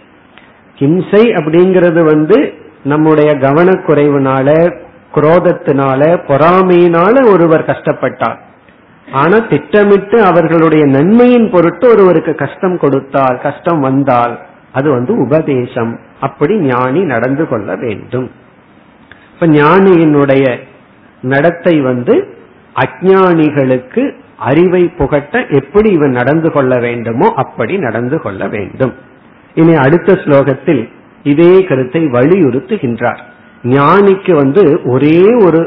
[0.78, 2.52] ஹிம்சை அப்படிங்கிறது வந்து
[2.82, 4.76] நம்முடைய கவனக்குறைவுனால
[5.14, 8.38] குரோதத்தினால பொறாமையினால ஒருவர் கஷ்டப்பட்டார்.
[9.12, 14.40] ஆனா திட்டமிட்டு அவர்களுடைய நன்மையின் பொருட்டு ஒருவருக்கு கஷ்டம் கொடுத்தால் கஷ்டம் வந்தால்
[14.78, 15.92] அது வந்து உபதேசம்.
[16.20, 18.28] அப்படி ஞானி நடந்து கொள்ள வேண்டும்.
[19.32, 20.44] இப்ப ஞானியினுடைய
[21.22, 22.14] நடத்தை வந்து
[22.76, 24.02] அஜானிகளுக்கு
[24.38, 28.94] அறிவை புகட்ட எப்படி இவன் நடந்து கொள்ள வேண்டுமோ அப்படி நடந்து கொள்ள வேண்டும்.
[29.54, 30.82] இனி அடுத்த ஸ்லோகத்தில்
[31.22, 33.20] இதே கருத்தை வலியுறுத்துகின்றார்.
[33.64, 35.62] ஞானிக்கு வந்து ஒரே ஒரு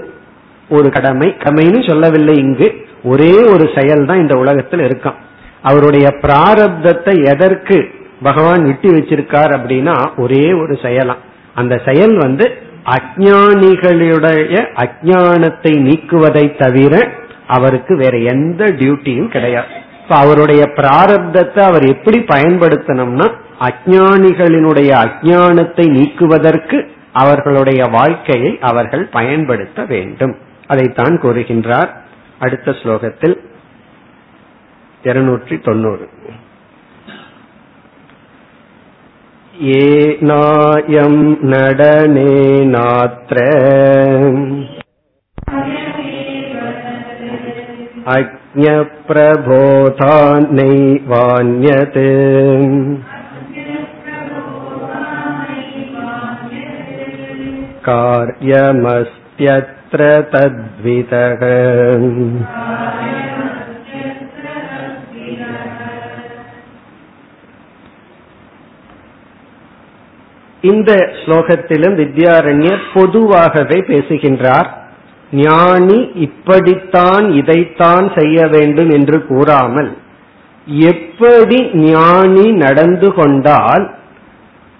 [0.70, 1.28] ஒரு கடமை.
[1.44, 2.68] கடமைன்னு சொல்லவில்லை இங்கு.
[3.04, 5.20] ஒரே ஒரு செயல் தான் இந்த உலகத்தில் இருக்கான்
[5.62, 7.78] அவருடைய பிராரப்தத்தை எதற்கு
[8.22, 11.22] பகவான் விட்டு வச்சிருக்கார் அப்படின்னா ஒரே ஒரு செயலாம்.
[11.56, 12.46] அந்த செயல் வந்து
[12.86, 16.94] அஜானிகளுடைய அஜானத்தை நீக்குவதை தவிர
[17.48, 19.68] அவருக்கு வேற எந்த டியூட்டியும் கிடையாது.
[20.02, 23.28] இப்ப அவருடைய பிராரப்தத்தை அவர் எப்படி பயன்படுத்தணும்னா
[23.60, 30.36] அஜானிகளினுடைய அஜானத்தை நீக்குவதற்கு அவர்களுடைய வாழ்க்கையை அவர்கள் பயன்படுத்த வேண்டும்.
[30.68, 31.90] அதைத்தான் கூறுகின்றார்
[32.40, 33.36] அடுத்த ஸ்லோகத்தில்
[35.04, 36.10] இருநூற்றி தொண்ணூறு.
[39.69, 41.15] येनायं
[41.51, 43.39] நடனேநாத்ர
[50.65, 51.99] अज्ञप्रबोधान्नैवान्यत्
[58.77, 60.01] कार्यमस्त्यत्र
[60.33, 61.43] तद्वितः
[70.62, 74.78] இந்த ஸ்லோகத்திலும் வித்யாரண்யர் பொதுவாகவே பேசுகின்றார்
[75.32, 79.98] ஞானி இப்படித்தான் இதைத்தான் செய்ய வேண்டும் என்று கூறாமல்
[80.68, 83.98] எப்படி ஞானி நடந்து கொண்டால்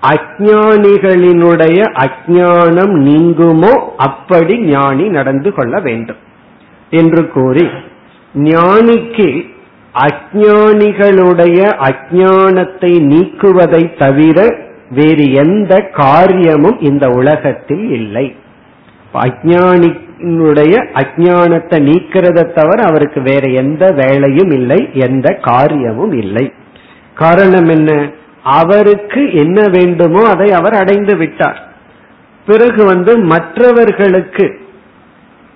[0.02, 6.18] அஜானிகளினுடைய அஜானம் நீங்குமோ அப்படி ஞானி நடந்து கொள்ள வேண்டும்.
[6.90, 7.70] என்று கூறி
[8.34, 9.46] ஞானிக்கு
[9.96, 18.36] அஜானிகளுடைய அஜானத்தை நீக்குவதை தவிர வேறு எந்த காரியமும் இந்த உலகத்தில் இல்லை.
[19.14, 26.54] அஜானியினுடைய அஜானத்தை நீக்கிறத தவிர அவருக்கு வேற எந்த வேலையும் இல்லை எந்த காரியமும் இல்லை.
[27.14, 28.12] காரணம் என்ன?
[28.44, 31.60] அவருக்கு என்ன வேண்டுமோ அதை அவர் அடைந்து விட்டார்.
[32.48, 34.60] பிறகு வந்து மற்றவர்களுக்கு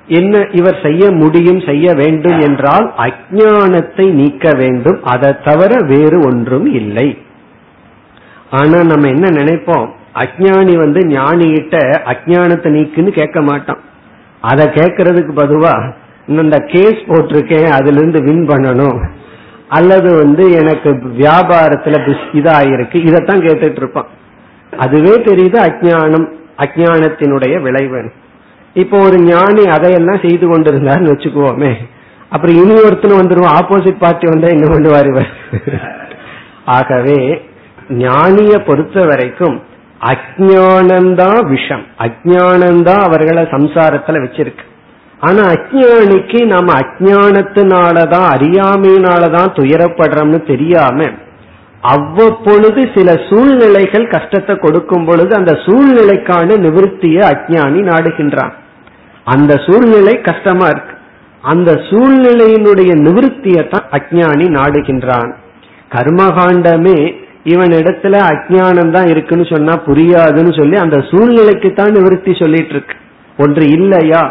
[0.07, 5.03] என்ன இவர் செய்ய முடியும் செய்ய வேண்டும் என்றால் அஜானத்தை நீக்க வேண்டும்.
[5.03, 7.17] அதை தவிர வேறு ஒன்றும் இல்லை.
[8.59, 9.85] ஆனா நம்ம என்ன நினைப்போம்?
[10.23, 11.75] அஜானி வந்து ஞானிகிட்ட
[12.11, 13.81] அஜானத்தை நீக்குன்னு கேட்க மாட்டான்.
[14.41, 15.73] அதை கேட்கறதுக்கு பதுவா
[16.41, 18.99] இந்த கேஸ் போட்டிருக்கேன் அதுல இருந்து வின் பண்ணணும்.
[19.77, 20.89] அல்லது வந்து எனக்கு
[21.21, 21.99] வியாபாரத்துல
[22.39, 22.97] இதாயிருக்கு.
[23.09, 24.11] இதைத்தான் கேட்டுட்டு இருப்பான்
[24.85, 26.27] அதுவே தெரியுது அஜானம்
[26.65, 28.01] அஜானத்தினுடைய விளைவு.
[28.81, 31.71] இப்போ ஒரு ஞானி அதையெல்லாம் செய்து கொண்டிருந்தாருன்னு வச்சுக்குவோமே.
[32.33, 35.31] அப்புறம் இனி ஒருத்தன் வந்துருவோம் ஆப்போசிட் பார்ட்டி வந்தா என்ன பண்ணுவார் இவர்?
[36.77, 37.17] ஆகவே
[37.89, 39.61] ஞானிய பொறுத்த வரைக்கும்
[40.01, 41.85] அஜானந்தான் விஷம்.
[41.99, 44.71] அஜானந்தான் அவர்களை சம்சாரத்துல வச்சிருக்கு.
[45.19, 51.09] ஆனா அஜானிக்கு நாம அஜானத்தினாலதான் அறியாமையினாலதான் துயரப்படுறோம்னு தெரியாம
[51.81, 58.51] அவ்வப்பொழுது சில சூழ்நிலைகள் கஷ்டத்தை கொடுக்கும் பொழுது அந்த சூழ்நிலைக்கான நிவர்த்தியை அஜானி நாடுகின்றான்.
[59.25, 60.95] அந்த சூழ்நிலை கஷ்டமா இருக்கு.
[61.41, 65.33] அந்த சூழ்நிலையினுடைய நிவர்த்தியத்தான் அஜானி நாடுகின்றான்.
[65.91, 72.95] கர்மகாண்டமே இவன் இடத்துல அஜானம் தான் இருக்குன்னு சொன்னா புரியாதுன்னு சொல்லி அந்த சூழ்நிலைக்கு தான் நிவர்த்தி சொல்லிட்டு இருக்கு
[73.37, 74.21] ஒன்று இல்லையா?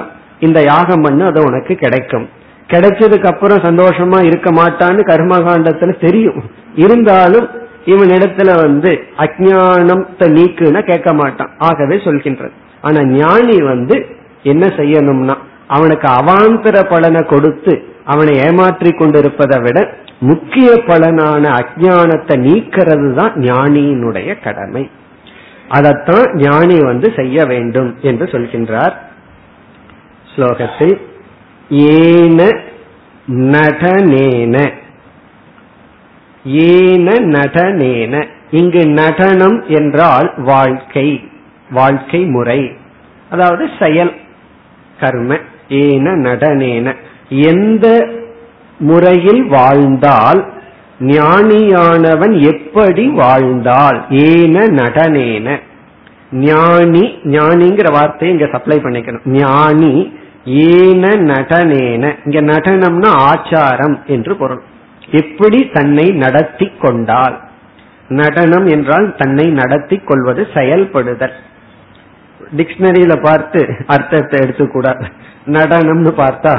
[0.41, 2.27] இந்த யாகம் பண்ணு அது உனக்கு கிடைக்கும்.
[2.71, 6.41] கிடைச்சதுக்கு அப்புறம் சந்தோஷமா இருக்க மாட்டான்னு கர்மகாண்டத்துல தெரியும்.
[6.75, 7.47] இருந்தாலும்
[7.85, 11.51] இவன் இடத்துல வந்து அஜானத்தை நீக்குன்னா கேட்க மாட்டான்.
[11.59, 12.55] ஆகவே சொல்கின்றது.
[12.81, 13.97] ஆனா ஞானி வந்து
[14.43, 15.37] என்ன செய்யணும்னா
[15.69, 19.79] அவனுக்கு அவாந்தர பலனை கொடுத்து அவனை ஏமாற்றி கொண்டிருப்பதை விட
[20.23, 24.91] முக்கிய பலனான அஜானத்தை நீக்கிறது தான் ஞானியினுடைய கடமை.
[25.69, 28.93] அதைத்தான் ஞானி வந்து செய்ய வேண்டும் என்று சொல்கின்றார்.
[30.37, 31.01] ஸ்லோகத்தில்
[31.69, 32.57] ஏன
[33.27, 34.73] நடனேன.
[36.45, 38.27] ஏன நடனேன.
[38.51, 41.29] இங்கு நடனம் என்றால் வாழ்க்கை
[41.71, 42.77] வாழ்க்கை முறை.
[43.31, 44.15] அதாவது செயல்
[45.01, 45.39] கர்ம.
[45.69, 46.95] ஏன நடனேன.
[47.29, 48.09] எந்த
[48.83, 50.41] முறையில் வாழ்ந்தால்
[51.01, 53.99] ஞானியானவன் எப்படி வாழ்ந்தால்?
[54.11, 55.61] ஏன நடனேன.
[56.33, 59.25] ஞானி ஞானிங்கிற வார்த்தையை இங்க சப்ளை பண்ணிக்கணும்.
[59.25, 59.93] ஞானி
[60.45, 62.05] ஏன நடனேன.
[62.25, 64.63] இங்க நடனம்னா ஆச்சாரம் என்று பொருள்.
[65.11, 67.41] எப்படி தன்னை நடத்தி கொண்டால்?
[68.09, 71.37] நடனம் என்றால் தன்னை நடத்தி கொள்வது செயல்படுதல்.
[72.57, 75.05] டிக்ஷனரியில பார்த்து அர்த்தத்தை எடுத்துக்கூடாது.
[75.47, 76.55] நடனம்னு பார்த்தா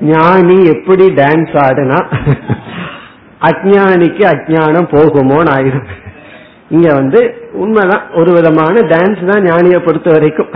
[0.00, 1.98] ஞானி எப்படி டான்ஸ் ஆடுனா
[3.40, 5.86] அஜானிக்கு அஜானம் போகுமோன்னு ஆயிரும்
[6.68, 10.48] இங்க வந்து உண்மைதான் ஒரு விதமான டான்ஸ் தான் ஞானியை பொறுத்த வரைக்கும்.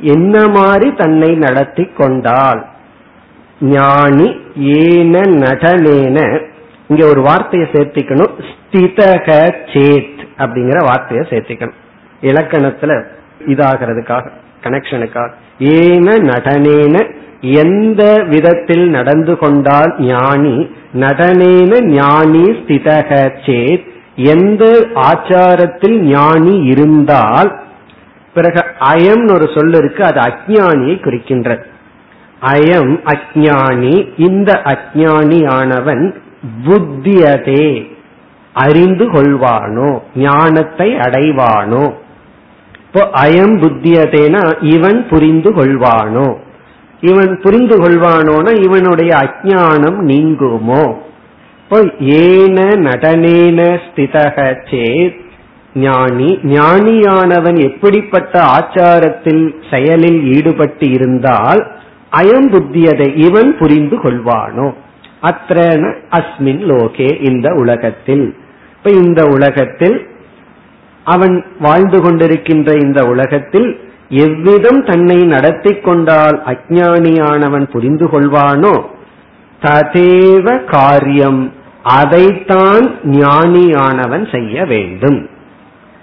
[0.00, 2.66] என்ன மாதிரி தன்னை நடத்தி கொண்டால்
[3.60, 6.40] ஞானி ஏன நடனேன?
[6.88, 8.32] இங்க ஒரு வார்த்தையை சேர்த்திக்கணும்.
[8.48, 11.74] ஸ்திதக சேத் அப்படிங்கிற வார்த்தையை சேர்த்திக்கணும்.
[12.22, 13.04] இலக்கணத்துல
[13.46, 14.30] இதாகிறதுக்காக
[14.62, 17.14] கனெக்ஷனுக்காக ஏன நடனேன?
[17.52, 20.70] எந்த விதத்தில் நடந்து கொண்டால் ஞானி?
[20.94, 23.86] நடனேன ஞானி ஸ்திதக சேத்.
[24.16, 27.60] எந்த ஆச்சாரத்தில் ஞானி இருந்தால்
[28.34, 31.64] பிறகு அயம்னு ஒரு சொல் இருக்கு அது அஜானியை குறிக்கின்றது.
[32.40, 36.14] அயம் அஜானி இந்த அஜானியானவன்
[36.66, 37.86] புத்தியதே
[38.52, 41.92] அறிந்து கொள்வானோ ஞானத்தை அடைவானோ.
[42.86, 46.36] இப்போ அயம் புத்தியதேனா இவன் புரிந்து கொள்வானோ.
[47.00, 50.94] இவன் புரிந்து கொள்வானோனா இவனுடைய அஜானம் நீங்குமோ?
[51.98, 55.24] ஏன நடனேன ஸ்திதக சேத்
[55.74, 61.70] ஞானி ஞானியானவன் எப்படிப்பட்ட ஆச்சாரத்தில் செயலில் ஈடுபட்டு இருந்தால்
[62.12, 64.74] அயம் புத்தியதை இவன் புரிந்து கொள்வானோ
[65.22, 68.34] அத்தன அஸ்மின் லோகே இந்த உலகத்தில்.
[68.76, 70.08] இப்ப இந்த உலகத்தில்
[71.04, 78.84] அவன் வாழ்ந்து கொண்டிருக்கின்ற இந்த உலகத்தில் எவ்விதம் தன்னை நடத்தி கொண்டால் அஜானியானவன் புரிந்து கொள்வானோ
[79.62, 81.52] ததேவ காரியம்.
[81.82, 85.28] அதைத்தான் ஞானியானவன் செய்ய வேண்டும்.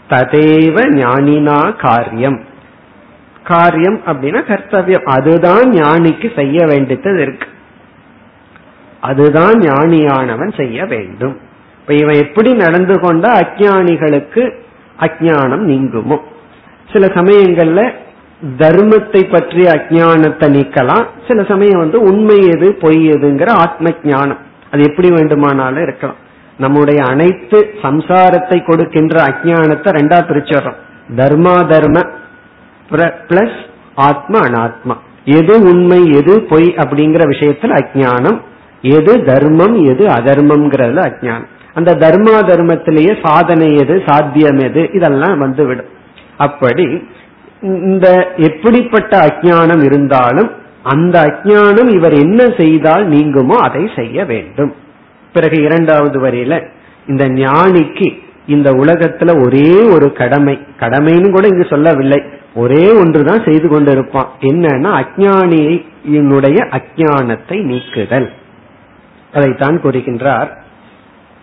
[0.10, 2.42] ததேவ ஞானினா காரியம்.
[3.44, 5.04] காரியம் அப்படின்னா கர்த்தவியம்.
[5.04, 7.48] அதுதான் ஞானிக்கு செய்ய வேண்டியது இருக்கு.
[9.02, 11.40] அதுதான் ஞானியானவன் செய்ய வேண்டும்.
[11.80, 14.54] இப்ப இவன் எப்படி நடந்து கொண்டா அஜானிகளுக்கு
[15.00, 16.18] அஜானம் நீங்குமோ?
[16.94, 17.82] சில சமயங்கள்ல
[18.62, 21.06] தர்மத்தை பற்றிய அஜானத்தை நீக்கலாம்.
[21.28, 24.42] சில சமயம் வந்து உண்மை எது பொய் எதுங்கிற ஆத்ம ஞானம்.
[24.72, 26.20] அது எப்படி வேண்டுமானாலும் இருக்கலாம்.
[26.64, 30.80] நம்முடைய அனைத்து சம்சாரத்தை கொடுக்கின்ற அஜானத்தை ரெண்டா பிரிச்சிடறோம்.
[31.20, 31.98] தர்மா தர்ம
[33.30, 33.58] பிளஸ்
[34.10, 34.96] ஆத்மா அனாத்மா.
[35.40, 38.40] எது உண்மை எது பொய் அப்படிங்கிற விஷயத்துல அஜானம்
[38.98, 45.92] எது தர்மம் எது அதர்மம்ங்கிறதுல அஜானம் அந்த தர்மா தர்மத்திலேயே சாதனை எது சாத்தியம் எது இதெல்லாம் வந்து விடும்
[46.38, 47.08] அப்படி
[47.62, 50.52] இந்த எப்படிப்பட்ட அஜானம் இருந்தாலும்
[50.84, 54.76] அந்த அஜானம் இவர் என்ன செய்தால் நீங்குமோ அதை செய்ய வேண்டும்.
[55.34, 56.68] பிறகு இரண்டாவது வரையில
[57.08, 60.60] இந்த ஞானிக்கு இந்த உலகத்துல ஒரே ஒரு கடமை.
[60.80, 62.24] கடமைன்னு கூட இங்கு சொல்லவில்லை.
[62.56, 64.28] ஒரே ஒன்றுதான் செய்து கொண்டிருப்பான்.
[64.42, 68.34] என்னன்னா அஜானியினுடைய அஜானத்தை நீக்குதல்.
[69.34, 70.50] அதைத்தான் கூறுகின்றார்.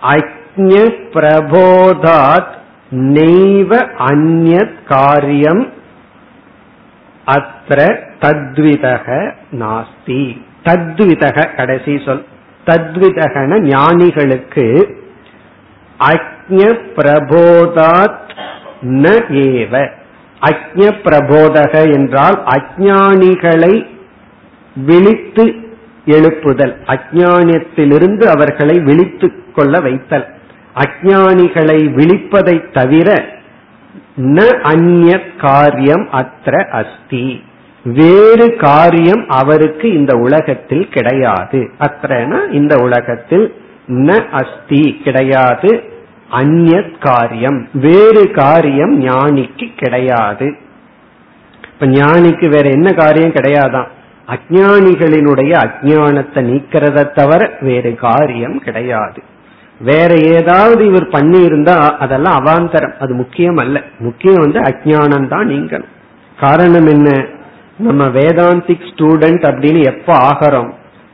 [0.02, 2.58] அக்ஞ பிரபோதாத்
[2.90, 5.72] நெய்வ அந்நத் காரியம்
[7.26, 10.40] அத்த தத்விதக நாஸ்தி.
[10.64, 12.24] தத்விதக கடைசி சொல்.
[12.66, 14.96] தத்விதகன ஞானிகளுக்கு
[15.98, 18.34] அக்ஞ பிரபோதாத்
[18.82, 19.90] ந ஏவ.
[20.40, 23.86] அக்ஞ பிரபோதக என்றால் அஜானிகளை
[24.76, 25.44] விழித்து
[26.06, 26.74] எழுப்புதல்.
[26.86, 30.38] அஜானியத்திலிருந்து அவர்களை விழித்து கொள்ள வைத்தல்.
[30.74, 33.24] அஜானிகளை விழிப்பதை தவிர
[34.16, 37.42] ந அந்நிய காரியம் அத்திர அஸ்தி.
[37.84, 41.70] வேறு காரியம் அவருக்கு இந்த உலகத்தில் கிடையாது.
[41.78, 43.54] அத்தன இந்த உலகத்தில்
[43.88, 45.84] ந அஸ்தி கிடையாது
[46.30, 47.68] அந்நிய காரியம்.
[47.72, 50.56] வேறு காரியம் ஞானிக்கு கிடையாது.
[51.72, 53.88] இப்ப ஞானிக்கு வேற என்ன காரியம் கிடையாதான்
[54.28, 59.22] அஜானிகளினுடைய அஜானத்தை நீக்கிறத தவிர வேறு காரியம் கிடையாது.
[59.80, 62.98] வேற ஏதாவது இவர் பண்ணி இருந்தா அதெல்லாம் அவாந்தரம்.
[63.00, 63.82] அது முக்கியம் அல்ல.
[63.98, 65.88] முக்கியம் வந்து அஜானம் தான் நீங்கணும்.
[66.40, 67.26] காரணம் என்ன?
[67.78, 70.72] நம்ம வேதாந்திக் ஸ்டூடெண்ட் அப்படின்னு எப்ப ஆகிறோம்?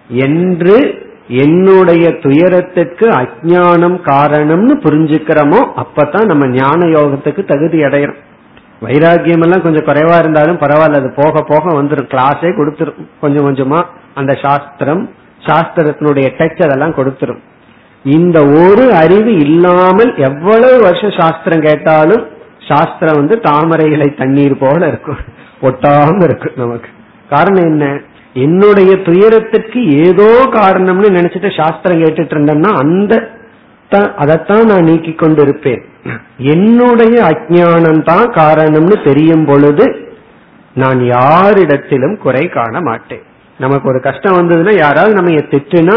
[0.09, 8.17] என்று என்னுடைய துயரத்துக்கு அஜானம் காரணம்னு புரிஞ்சுக்கிறோமோ அப்பதான் நம்ம ஞான யோகத்துக்கு தகுதி அடையிறோம்.
[8.83, 10.97] வைராகியம் எல்லாம் கொஞ்சம் குறைவா இருந்தாலும் பரவாயில்ல.
[10.97, 13.07] அது போக போக வந்துடும் கிளாஸே கொடுத்துரும்.
[13.21, 15.11] கொஞ்சம் கொஞ்சமா அந்த சாஸ்திரம்
[15.47, 17.39] சாஸ்திரத்தினுடைய டச் அதெல்லாம் கொடுத்துரும்.
[18.07, 22.25] இந்த ஒரு அறிவு இல்லாமல் எவ்வளவு வருஷம் சாஸ்திரம் கேட்டாலும்
[22.61, 25.21] சாஸ்திரம் வந்து தாமரை இலை தண்ணீர் போல இருக்கும்
[25.63, 26.89] ஒட்டாம இருக்கு நமக்கு.
[27.29, 27.85] காரணம் என்ன?
[28.35, 33.15] என்னுடைய துயரத்திற்கு ஏதோ காரணம்னு நினைச்சிட்டு சாஸ்திரம் கேட்டுட்டு இருந்தோம்னா அந்த
[34.17, 35.83] அதைத்தான் நான் நீக்கி கொண்டு இருப்பேன்
[36.39, 39.87] என்னுடைய அஜானம் தான் காரணம்னு தெரியும் பொழுது
[40.75, 43.23] நான் யாரிடத்திலும் குறை காண மாட்டேன்.
[43.59, 45.97] நமக்கு ஒரு கஷ்டம் வந்ததுன்னா யாராவது நம்ம திட்டுனா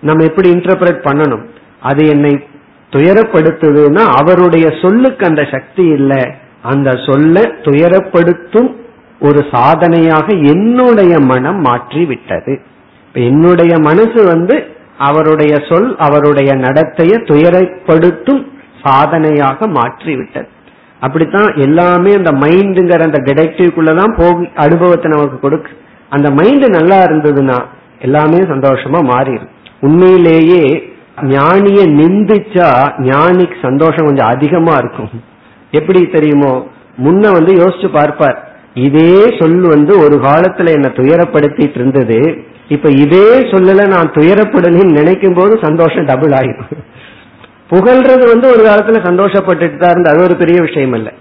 [0.00, 1.44] நம்ம எப்படி இன்டர்பிரட் பண்ணணும்?
[1.80, 2.32] அது என்னை
[2.92, 6.22] துயரப்படுத்துதுன்னா அவருடைய சொல்லுக்கு அந்த சக்தி இல்லை.
[6.62, 8.70] அந்த சொல்ல துயரப்படுத்தும்
[9.20, 12.54] ஒரு சாதனையாக என்னுடைய மனம் மாற்றி விட்டது
[13.14, 14.56] என்னுடைய மனசு வந்து
[14.98, 18.42] அவருடைய சொல் அவருடைய நடத்தைய துயரப்படுத்தும்
[18.82, 20.48] சாதனையாக மாற்றி விட்டது
[21.00, 25.72] அப்படித்தான் எல்லாமே அந்த மைண்டுங்கிற அந்த டிடெக்டிவ்குள்ளதான் போகி அனுபவத்தை நமக்கு கொடுக்கு.
[26.08, 27.58] அந்த மைண்ட் நல்லா இருந்ததுன்னா
[27.98, 29.52] எல்லாமே சந்தோஷமா மாறிடும்.
[29.80, 30.62] உண்மையிலேயே
[31.22, 32.68] ஞானிய நிந்திச்சா
[32.98, 35.10] ஞானிக்கு சந்தோஷம் கொஞ்சம் அதிகமா இருக்கும்.
[35.70, 36.66] எப்படி தெரியுமோ?
[36.98, 38.38] முன்ன வந்து யோசிச்சு பார்ப்பார்.
[38.74, 42.44] இதே சொல் வந்து ஒரு காலத்துல என்ன துயரப்படுத்திட்டு இருந்தது.
[42.68, 46.82] இப்ப இதே சொல்லல நான் துயரப்படணும்னு நினைக்கும் போது சந்தோஷம் டபுள் ஆயிடும்
[47.70, 50.14] புகழ்றது வந்து ஒரு காலத்துல சந்தோஷப்பட்டுட்டு தான் இருந்தது.
[50.14, 51.12] அது ஒரு பெரிய விஷயம் இல்ல.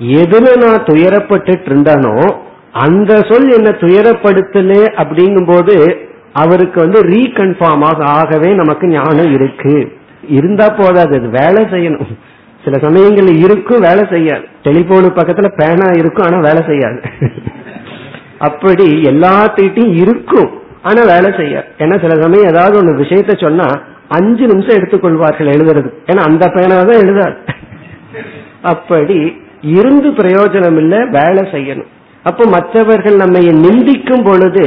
[0.00, 2.14] எதுல நான் துயரப்பட்டுட்டு இருந்தானோ
[2.72, 5.74] அந்த சொல் என்ன துயரப்படுத்தல அப்படிங்கும் போது
[6.42, 9.74] அவருக்கு வந்து ரீகன்ஃபார்ம் ஆக ஆகவே நமக்கு ஞானம் இருக்கு.
[10.28, 12.12] இருந்தா போதாது அது வேலை செய்யணும்.
[12.64, 14.44] சில சமயங்கள்ல இருக்கும் வேலை செய்யாது.
[14.64, 17.00] டெலிபோனு பக்கத்துல பேனா இருக்கும் ஆனா வேலை செய்யாது.
[18.38, 20.50] அப்படி எல்லாத்திட்டையும் இருக்கும்
[20.82, 21.68] ஆனா வேலை செய்யாது.
[21.78, 23.68] ஏன்னா சில சமயம் ஏதாவது ஒண்ணு விஷயத்த சொன்னா
[24.08, 25.90] அஞ்சு நிமிஷம் எடுத்துக்கொள்வார்கள் எழுதுறது.
[26.06, 27.36] ஏன்னா அந்த பேனா தான் எழுதாது.
[28.62, 29.18] அப்படி
[29.62, 31.92] இருந்து பிரயோஜனம் இல்ல வேலை செய்யணும்.
[32.28, 34.64] அப்ப மற்றவர்கள் நம்ம நிந்திக்கும் பொழுது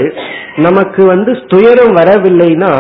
[0.66, 2.72] நமக்கு வந்து துயரம் வரவில்லைன்னா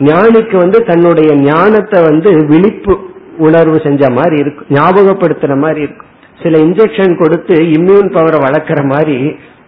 [0.00, 2.94] ஞானிக்கு வந்து தன்னுடைய ஞானத்தை வந்து விழிப்பு
[3.38, 6.12] உணர்வு செஞ்ச மாதிரி இருக்கும் ஞாபகப்படுத்துற மாதிரி இருக்கும்
[6.42, 9.16] சில இன்ஜெக்ஷன் கொடுத்து இம்யூன் பவரை வளர்க்குற மாதிரி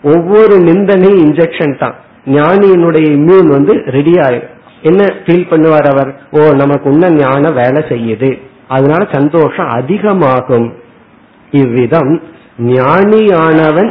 [0.03, 1.97] ஒவ்வொரு நிந்தனையும் இன்ஜெக்ஷன் தான்.
[2.27, 6.11] ஞானியினுடைய இம்யூன் வந்து ரெடி ஆயிடும் என்ன ஃபீல் பண்ணுவார் அவர்?
[6.31, 8.31] ஓ நமக்கு உன்ன ஞானம் வேலை செய்யுது.
[8.69, 10.69] அதனால சந்தோஷம் அதிகமாகும்.
[11.53, 12.12] இவ்விதம்
[12.75, 13.91] ஞானியானவன்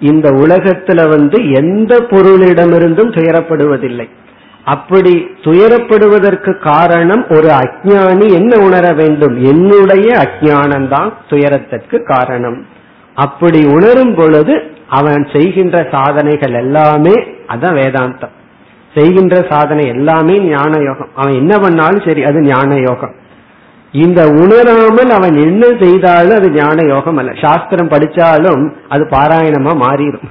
[0.00, 4.08] இந்த உலகத்துல வந்து எந்த பொருளிடமிருந்தும் துயரப்படுவதில்லை.
[4.64, 9.44] அப்படி துயரப்படுவதற்கு காரணம் ஒரு அஜானி என்ன உணர வேண்டும்?
[9.44, 12.66] என்னுடைய அஜானம்தான் துயரத்திற்கு காரணம்.
[13.14, 17.14] அப்படி உணரும் பொழுது அவன் செய்கின்ற சாதனைகள் எல்லாமே
[17.48, 18.34] அதான் வேதாந்தம்.
[18.94, 23.14] செய்கின்ற சாதனை எல்லாமே ஞான யோகம் அவன் என்ன பண்ணாலும் சரி அது ஞான யோகம்
[23.94, 27.32] இந்த உணராமல் அவன் என்ன செய்தாலும் அது ஞான யோகம் அல்ல.
[27.44, 30.28] சாஸ்திரம் படிச்சாலும் அது பாராயணமா மாறிடும்.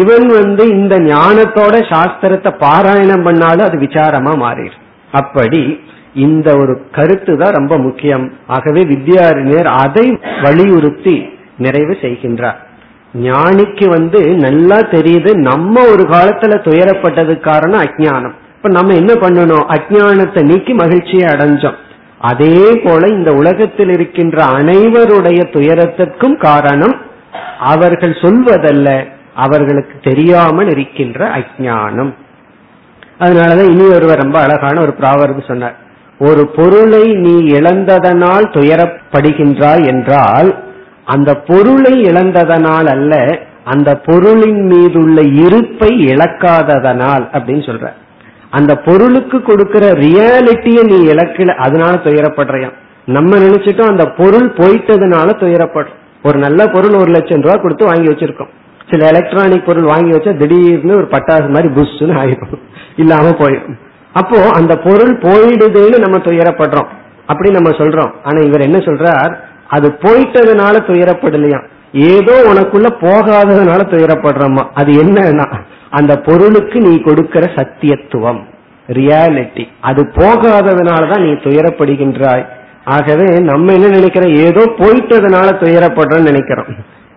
[0.00, 4.82] இவன் வந்து இந்த ஞானத்தோட சாஸ்திரத்தை பாராயணம் பண்ணாலும் அது விசாரமா மாறிடும்.
[5.12, 5.62] அப்படி
[6.14, 8.26] இந்த ஒரு கருத்து தான் ரொம்ப முக்கியம்.
[8.46, 10.06] ஆகவே வித்யாரிஞர் அதை
[10.44, 11.16] வலியுறுத்தி
[11.58, 12.58] நிறைவு செய்கின்றார்.
[13.14, 19.66] ஞானிக்கு வந்து நல்லா தெரியுது நம்ம ஒரு காலத்துல துயரப்பட்டது காரணம் அஜானம் இப்ப நம்ம என்ன பண்ணணும்?
[19.76, 21.78] அஜானத்தை நீக்கி மகிழ்ச்சியை அடைஞ்சோம்.
[22.18, 27.00] அதே போல இந்த உலகத்தில் இருக்கின்ற அனைவருடைய துயரத்திற்கும் காரணம்
[27.58, 32.14] அவர்கள் சொல்வதல்ல அவர்களுக்கு தெரியாமல் இருக்கின்ற அஜானம்
[33.18, 35.76] அதனாலதான் இனி ஒருவர் ரொம்ப அழகான ஒரு பிராவர்பு சொன்னார்.
[36.18, 40.64] ஒரு பொருளை நீ இழந்ததனால் துயரப்படுகின்றாய் என்றால்
[41.04, 47.92] அந்த பொருளை இழந்ததனால் அல்ல அந்த பொருளின் மீதுள்ள இருப்பை இழக்காததனால் அப்படின்னு சொல்ற
[48.58, 52.76] அந்த பொருளுக்கு கொடுக்கிற ரியாலிட்டியை நீ இழக்கல அதனால துயரப்படுறியாம்.
[53.06, 55.98] நம்ம நினைச்சிட்டோம் அந்த பொருள் போயிட்டதுனால துயரப்படுறோம்.
[56.22, 58.52] ஒரு நல்ல பொருள் ஒரு லட்சம் ரூபாய் கொடுத்து வாங்கி வச்சிருக்கோம்.
[58.90, 62.62] சில எலக்ட்ரானிக் பொருள் வாங்கி வச்சா திடீர்னு ஒரு பட்டாசு மாதிரி புஷ்னு ஆயிடும்
[62.96, 63.76] இல்லாம போயிடும்
[64.12, 66.90] அப்போ அந்த பொருள் போயிடுதுன்னு நம்ம துயரப்படுறோம்.
[67.26, 68.12] அப்படி நம்ம சொல்றோம்.
[68.24, 69.32] ஆனா இவர் என்ன சொல்றார்?
[69.68, 71.60] அது போயிட்டதுனால துயரப்படலையா
[72.00, 75.46] ஏதோ உனக்குள்ள போகாததுனால துயரப்படுறோமா அது என்னன்னா
[75.90, 78.40] அந்த பொருளுக்கு நீ கொடுக்கிற சத்தியத்துவம்
[78.88, 82.44] ரியாலிட்டி அது போகாததுனாலதான் நீ துயரப்படுகின்றாய்.
[82.84, 84.34] ஆகவே நம்ம என்ன நினைக்கிறோம்?
[84.34, 86.66] ஏதோ போயிட்டதுனால துயரப்படுறோம்னு நினைக்கிறோம்.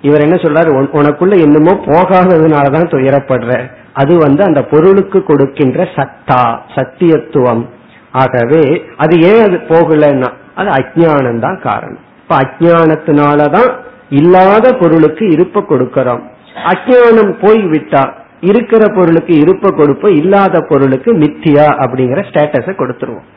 [0.01, 0.69] இவர் என்ன சொல்றாரு?
[0.99, 3.51] உனக்குள்ள என்னமோ போகாததுனாலதான் துயரப்படுற.
[3.93, 6.41] அது வந்து அந்த பொருளுக்கு கொடுக்கின்ற சத்தா
[6.75, 7.63] சத்தியத்துவம்.
[8.11, 8.63] ஆகவே
[8.97, 12.03] அது ஏன் அது போகலன்னா அது அஜானம் தான் காரணம்.
[12.21, 13.71] இப்ப அஜானத்தினாலதான்
[14.18, 16.24] இல்லாத பொருளுக்கு இருப்ப கொடுக்கிறோம்.
[16.72, 18.03] அஜானம் போய் விட்டா
[18.49, 23.28] இருக்கிற பொருளுக்கு இருப்ப கொடுப்போம் இல்லாத பொருளுக்கு மித்தியா அப்படிங்கிற ஸ்டேட்டஸ கொடுத்துருவோம்.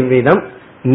[0.00, 0.40] இவ்விதம்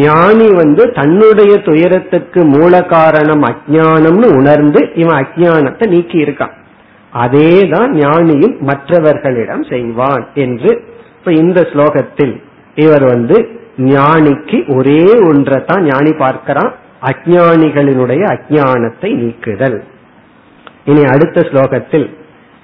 [0.04, 6.56] ஞானி வந்து தன்னுடைய துயரத்துக்கு மூல காரணம் அஜானம்னு உணர்ந்து இவன் அஜானத்தை நீக்கி இருக்கான்
[7.14, 10.72] அதேதான் ஞானியும் மற்றவர்களிடம் செய்வான் என்று
[11.18, 12.34] இப்ப இந்த ஸ்லோகத்தில்
[12.84, 13.38] இவர் வந்து
[13.92, 16.72] ஞானிக்கு ஒரே ஒன்றை தான் ஞானி பார்க்கிறான்.
[17.02, 19.84] அஜானிகளினுடைய அஜானத்தை நீக்குதல்.
[20.86, 22.08] இனி அடுத்த ஸ்லோகத்தில்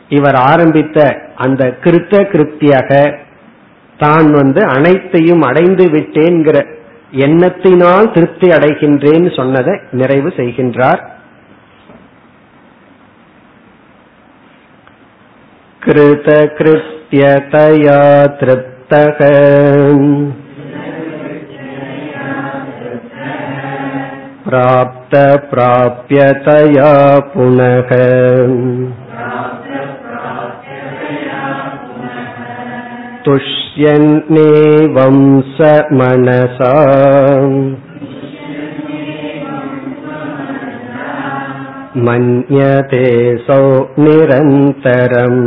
[0.10, 0.98] இவர் ஆரம்பித்த
[1.36, 3.20] அந்த கிருத்த கிருத்தியாக
[3.98, 6.58] தான் வந்து அனைத்தையும் அடைந்து விட்டேன்கிற
[7.26, 11.02] எண்ணத்தினால் திருப்தி அடைகின்றேன் சொன்னதை நிறைவு செய்கின்றார்.
[15.82, 18.02] கிருத கிருத்தியதயா
[18.40, 19.20] திருப்தக.
[24.49, 25.15] प्राप्त
[25.53, 26.91] प्राप्यतया
[27.35, 27.91] पुनः
[33.27, 35.17] तुष्यन्नेवं
[35.57, 36.73] स मनसा
[42.07, 43.05] मन्यते
[43.47, 43.61] सौ
[43.99, 45.43] निरन्तरम्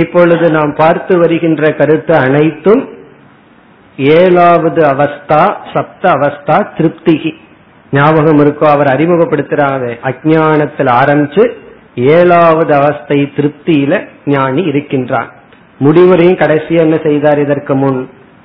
[0.00, 2.82] இப்பொழுது நாம் பார்த்து வருகின்ற கருத்து அனைத்தும்
[3.96, 5.42] ஏழாவது அவஸ்தா
[5.74, 7.32] சப்த அவஸ்தா திருப்திகி.
[7.92, 9.86] ஞாபகம் இருக்கோ அவர் அறிமுகப்படுத்துறாங்க.
[10.10, 11.44] அஜானத்தில் ஆரம்பிச்சு
[11.96, 13.94] ஏழாவது அவஸ்தை திருப்தியில
[14.26, 15.28] ஞானி இருக்கின்றான்.
[15.80, 18.00] முடிவரையும் கடைசியா என்ன செய்தார் இதற்கு முன்?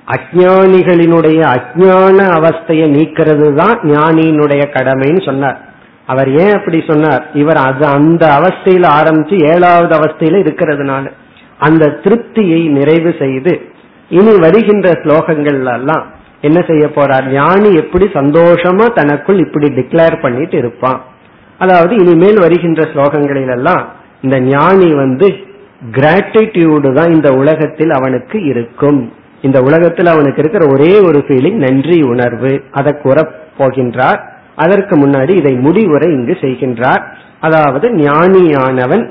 [0.08, 5.58] அஜானிகளினுடைய அஜான அவஸ்தையை நீக்கிறது தான் ஞானியினுடைய கடமைன்னு சொன்னார்.
[6.06, 7.24] அவர் ஏன் அப்படி சொன்னார்?
[7.34, 11.06] இவர் அது அந்த அவஸ்தையில ஆரம்பிச்சு ஏழாவது அவஸ்தையில இருக்கிறதுனால.
[11.60, 13.54] அந்த திருப்தியை நிறைவு செய்து
[14.10, 16.06] இனி வருகின்ற ஸ்லோகங்கள்ல எல்லாம்
[16.42, 17.26] என்ன செய்ய போறார்?
[17.32, 21.00] ஞானி எப்படி சந்தோஷமா தனக்குள் இப்படி டிக்ளேர் பண்ணிட்டு இருப்பான்.
[21.58, 23.84] அதாவது இனிமேல் வருகின்ற ஸ்லோகங்களிலெல்லாம்
[24.22, 25.28] இந்த ஞானி வந்து
[25.98, 29.02] கிராட்டிடியூடு தான் இந்த உலகத்தில் அவனுக்கு இருக்கும்.
[29.42, 32.52] இந்த உலகத்தில் அவனுக்கு இருக்கிற ஒரே ஒரு ஃபீலிங் நன்றி உணர்வு.
[32.72, 33.18] அதை கூற
[33.58, 34.20] போகின்றார்.
[34.56, 37.04] அதற்கு முன்னாடி இதை முடிவுரை இங்கு செய்கின்றார்.
[37.40, 39.04] அதாவது ஞானியானவன்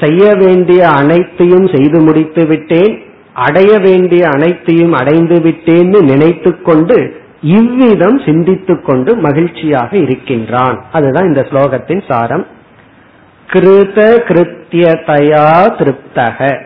[0.00, 8.84] செய்ய வேண்டிய அனைத்தையும் செய்து முடித்து விட்டேன் அடைய வேண்டிய அனைத்தையும் அடைந்து விட்டேன்னு நினைத்து கொண்டு இவ்விதம் சிந்தித்துக்
[8.84, 10.84] கொண்டு மகிழ்ச்சியாக இருக்கின்றான்.
[10.92, 12.46] அதுதான் இந்த ஸ்லோகத்தின் சாரம்.
[13.52, 16.60] கிருத கிருத்தியதயா திருப்தக.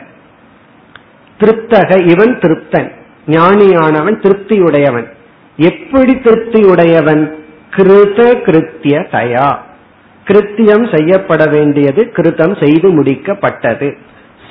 [1.41, 2.91] திருப்தக இவன் திருப்தன்.
[3.27, 5.07] ஞானியானவன் திருப்தியுடையவன்.
[5.57, 7.35] எப்படி திருப்தியுடையவன்?
[7.77, 9.67] கிருத கிருத்திய தயா
[10.29, 13.97] கிருத்தியம் செய்யப்பட வேண்டியது கிருத்தம் செய்து முடிக்கப்பட்டது.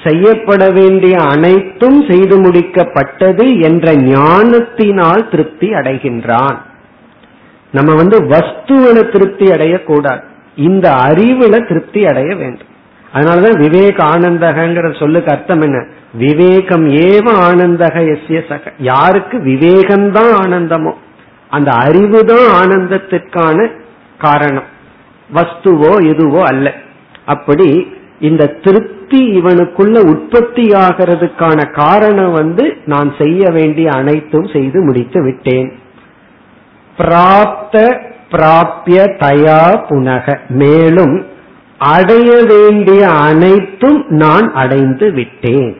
[0.04, 6.58] செய்யப்பட வேண்டிய அனைத்தும் செய்து முடிக்கப்பட்டது என்ற ஞானத்தினால் திருப்தி அடைகின்றான்.
[7.72, 10.24] நம்ம வந்து வஸ்துவில திருப்தி அடையக்கூடாது.
[10.56, 12.72] இந்த அறிவுல திருப்தி அடைய வேண்டும்.
[13.14, 15.86] அதனாலதான் விவேக ஆனந்தகங்கிற சொல்லுக்கு அர்த்தம் என்ன?
[16.14, 18.72] விவேகம் ஏவ ஆனந்தக எஸ்ய சக.
[18.78, 20.94] யாருக்கு விவேகம்தான் ஆனந்தமோ
[21.50, 23.72] அந்த அறிவு தான் ஆனந்தத்திற்கான
[24.18, 24.76] காரணம்.
[25.34, 26.74] வஸ்துவோ எதுவோ அல்ல.
[27.26, 35.80] அப்படி இந்த திருப்தி இவனுக்குள்ள உற்பத்தி ஆகிறதுக்கான காரணம் வந்து நான் செய்ய வேண்டிய அனைத்தும் செய்து முடித்து விட்டேன்.
[36.98, 40.38] பிராப்த பிராபிய தயா புனக.
[40.50, 41.26] மேலும்
[41.78, 45.78] அடைய வேண்டிய அனைத்தும் நான் அடைந்து விட்டேன்.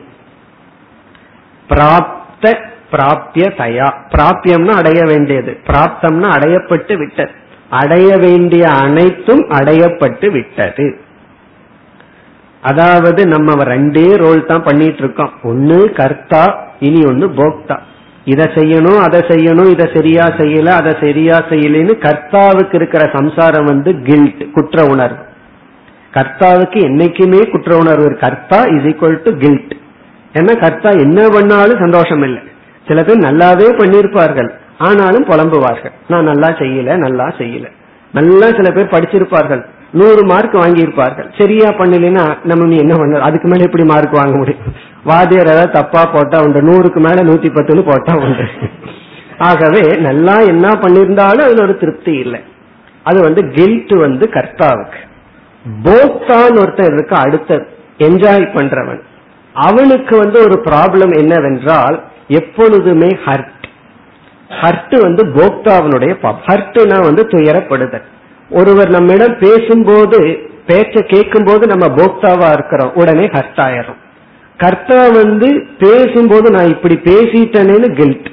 [1.68, 2.56] பிராப்த
[2.92, 3.92] பிராபிய தயா.
[4.08, 5.58] பிராபியம்னா அடைய வேண்டியது.
[5.66, 7.30] பிராப்தம்னா அடையப்பட்டு விட்டது.
[7.70, 10.86] அடைய வேண்டிய அனைத்தும் அடையப்பட்டு விட்டது.
[12.62, 16.42] அதாவது நம்ம ரெண்டே ரோல் தான் பண்ணிட்டு இருக்கோம் ஒன்னு கர்த்தா
[16.86, 17.76] இனி ஒன்னு போக்தா.
[18.24, 24.42] இதை செய்யணும் அதை செய்யணும் இதை சரியா செய்யல அதை சரியா செய்யலன்னு கர்த்தாவுக்கு இருக்கிற சம்சாரம் வந்து கில்ட்
[24.56, 25.22] குற்ற உணர்வு.
[26.16, 28.08] கர்த்தாவுக்கு என்னைக்குமே குற்ற உணர்வு.
[28.24, 29.74] கர்த்தா இஸ் ஈக்குவல் டு கில்ட்
[30.34, 32.42] ஏன்னா கர்த்தா என்ன பண்ணாலும் சந்தோஷம் இல்லை.
[32.86, 35.92] சில பேர் நல்லாவே பண்ணியிருப்பார்கள் ஆனாலும் புலம்புவார்கள்.
[36.08, 37.66] நான் நல்லா செய்யல நல்லா செய்யல.
[38.12, 39.64] நல்லா சில பேர் படிச்சிருப்பார்கள்.
[39.92, 41.38] நூறு மார்க் வாங்கியிருப்பார்கள்.
[41.38, 44.62] சரியா பண்ணலைன்னா நம்ம நீ என்ன பண்ண அதுக்கு மேல எப்படி மார்க் வாங்க முடியும்?
[45.04, 46.62] வாத்தியார் ஏதாவது தப்பா போட்டா உண்டு.
[46.62, 48.44] நூறுக்கு மேல நூத்தி பத்துன்னு போட்டா உண்டு.
[49.38, 52.40] ஆகவே நல்லா என்ன பண்ணிருந்தாலும் அதுல ஒரு திருப்தி இல்லை.
[53.02, 55.00] அது வந்து கில்ட் வந்து கர்த்தாவுக்கு.
[55.82, 57.66] போக்தான் ஒருத்தர் இருக்கு அடுத்த
[57.98, 59.00] என்ஜாய் பண்றவன்.
[59.52, 63.57] அவனுக்கு வந்து ஒரு ப்ராப்ளம் என்னவென்றால் எப்பொழுதுமே ஹர்ட்
[64.50, 66.12] ஹர்ட் வந்து போக்தாவனுடைய
[66.48, 68.06] ஹர்ட்னா வந்து துயரப்படுதல்.
[68.50, 70.18] ஒருவர் நம்மிடம் பேசும்போது
[70.68, 72.92] பேச்ச கேட்கும் போது நம்ம போக்தாவா இருக்கிறோம்.
[72.94, 73.98] உடனே ஹர்ட் ஆயிரும்
[74.56, 78.28] கர்த்தா வந்து பேசும்போது நான் இப்படி பேசிட்டேன்னு கில்ட்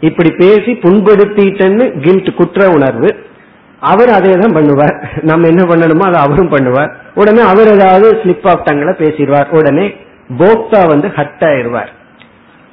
[0.00, 3.10] இப்படி பேசி புண்படுத்திட்டேன்னு கில்ட் குற்ற உணர்வு.
[3.80, 4.96] அவர் அதே தான் பண்ணுவார்.
[5.22, 6.90] நம்ம என்ன பண்ணணுமோ அதை அவரும் பண்ணுவார்.
[7.14, 9.48] உடனே அவர் ஏதாவது ஸ்லிப் ஆஃப் டங்களை பேசிடுவார்.
[9.58, 9.86] உடனே
[10.38, 11.90] போக்தா வந்து ஹர்ட் ஆயிடுவார்.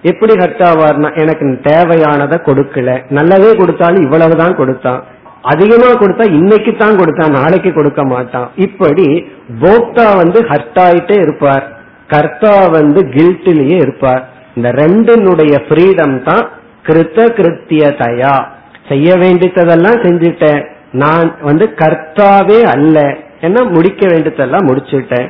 [0.06, 3.02] எப்படி ஹர்ட் ஆவார்னா எனக்கு தேவையானதை கொடுக்கல.
[3.10, 5.04] நல்லதே கொடுத்தாலும் இவ்வளவுதான் கொடுத்தான்.
[5.42, 8.52] அதிகமா கொடுத்தா இன்னைக்கு தான் கொடுத்தான் நாளைக்கு கொடுக்க மாட்டான்.
[8.56, 9.28] இப்படி
[9.62, 11.66] போக்தா வந்து ஹர்ட் ஆயிட்டே இருப்பார்.
[12.08, 14.30] கர்த்தா வந்து கில்ட்டிலேயே இருப்பார்.
[14.56, 16.50] இந்த ரெண்டினுடைய ஃப்ரீடம் தான்
[16.84, 18.46] கிருத்த கிருத்திய தயா
[18.88, 20.66] செய்ய வேண்டியதெல்லாம் செஞ்சுட்டேன்.
[20.92, 23.18] நான் வந்து கர்த்தாவே அல்ல.
[23.42, 23.64] என்ன?
[23.64, 25.30] முடிக்க வேண்டியதெல்லாம் முடிச்சுட்டேன்.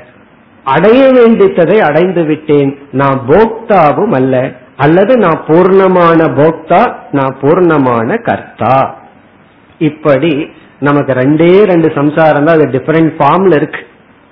[0.64, 2.78] அடைய வேண்டித்ததை அடைந்து விட்டேன்.
[2.92, 4.52] நான் போக்தாவும் அல்ல.
[4.84, 6.82] அல்லது நான் பூர்ணமான போக்தா
[7.18, 8.78] நான் பூர்ணமான கர்த்தா.
[9.90, 10.32] இப்படி
[10.88, 13.82] நமக்கு ரெண்டே ரெண்டு சம்சாரம் தான் அது டிஃபரெண்ட் ஃபார்ம்ல இருக்கு.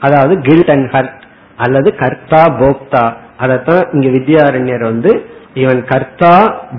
[0.02, 1.22] அதாவது கில்ட் அண்ட் ஹர்ட்
[1.66, 3.04] அல்லது கர்த்தா போக்தா.
[3.44, 5.12] அதத்தான் இங்க வித்யாரண்யர் வந்து
[5.62, 6.36] இவன் கர்த்தா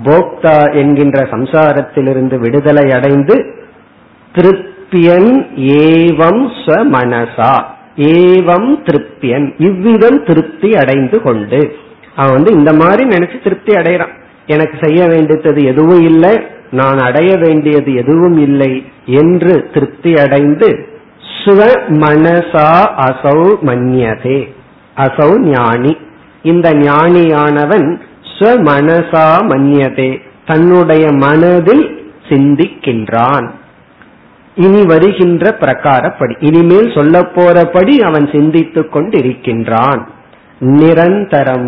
[0.07, 3.35] போக்தா என்கின்ற சம்சாரத்திலிருந்து விடுதலை அடைந்து
[4.35, 5.31] திருப்தியன்
[5.83, 6.43] ஏவம்
[6.95, 7.53] மனசா
[8.13, 9.47] ஏவம் திருப்தியன்.
[9.67, 11.61] இவ்விதம் திருப்தி அடைந்து கொண்டு.
[12.15, 14.13] அவன் வந்து இந்த மாதிரி நினைச்சு திருப்தி அடைகிறான்.
[14.47, 16.33] எனக்கு செய்ய வேண்டியது எதுவும் இல்லை
[16.71, 18.71] நான் அடைய வேண்டியது எதுவும் இல்லை
[19.05, 20.69] என்று திருப்தி அடைந்து
[21.43, 21.61] சுவ
[22.03, 22.69] மனசா
[23.07, 23.39] அசௌ
[23.69, 24.39] மன்யதே
[24.97, 25.93] அசௌ ஞானி.
[26.41, 27.87] இந்த ஞானியானவன்
[28.33, 30.09] ஸ்வமனசா மன்யதே
[30.45, 31.85] தன்னுடைய மனதில்
[32.29, 33.47] சிந்திக்கின்றான்.
[34.55, 40.01] இனி வருகின்ற பிரகாரப்படி இனிமேல் சொல்ல போறபடி அவன் சிந்தித்துக் கொண்டிருக்கின்றான்.
[40.59, 41.67] நிரந்தரம்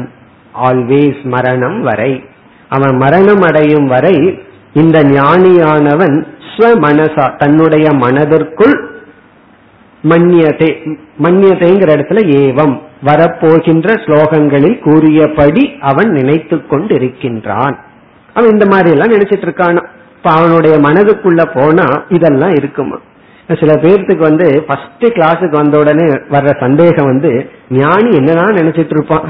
[0.63, 2.23] ஆல்வேஸ் மரணம் வரை.
[2.69, 4.15] அவன் மரணம் அடையும் வரை
[4.73, 6.15] இந்த ஞானியானவன்
[6.49, 8.75] ஸ்வமனசா தன்னுடைய மனதிற்குள்
[10.03, 10.69] மன்யதே
[11.23, 17.75] மன்னியத்தைங்கிற இடத்துல ஏவம் வரப்போகின்ற ஸ்லோகங்களில் கூறியபடி அவன் நினைத்து கொண்டிருக்கின்றான்.
[18.33, 19.77] அவன் இந்த மாதிரி எல்லாம் நினைச்சிட்டு இருக்கான்?
[20.15, 22.97] இப்ப அவனுடைய மனதுக்குள்ள போனா இதெல்லாம் இருக்குமா?
[23.59, 29.27] சில பேர்த்துக்கு வந்து ஃபர்ஸ்ட் கிளாஸுக்கு வந்த உடனே வர்ற சந்தேகம் வந்து ஞானி என்னதான் நினைச்சிட்டு இருப்பான்?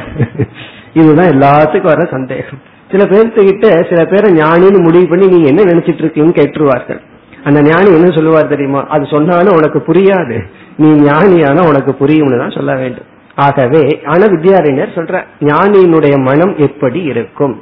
[1.02, 2.62] இதுதான் எல்லாத்துக்கும் வர்ற சந்தேகம்.
[2.92, 7.00] சில பேர்த்துக்கிட்ட சில பேரை ஞானின்னு முடிவு பண்ணி நீங்க என்ன நினைச்சிட்டு இருக்கீங்கன்னு கேட்டுருவார்கள்.
[7.44, 8.82] அந்த ஞானி என்ன சொல்லுவார் தெரியுமா?
[8.96, 10.38] அது சொன்னாலும் உனக்கு புரியாது.
[10.78, 13.08] நீ ஞானியான உனக்கு புரியும்னு தான் சொல்ல வேண்டும்.
[13.46, 15.18] ஆகவே ஆனா வித்யாரண்யர் சொல்ற
[15.50, 17.56] ஞானியினுடைய மனம் எப்படி இருக்கும்?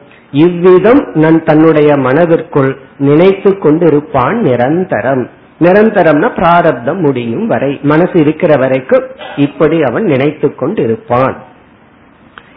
[0.44, 5.24] இவ்விதம் நான் தன்னுடைய மனதிற்குள் நினைத்து கொண்டு இருப்பான் நிரந்தரம்.
[5.60, 9.06] நிரந்தரம்னா பிராரப்தம் முடியும் வரை மனசு இருக்கிற வரைக்கும்
[9.46, 11.36] இப்படி அவன் நினைத்து கொண்டிருப்பான்.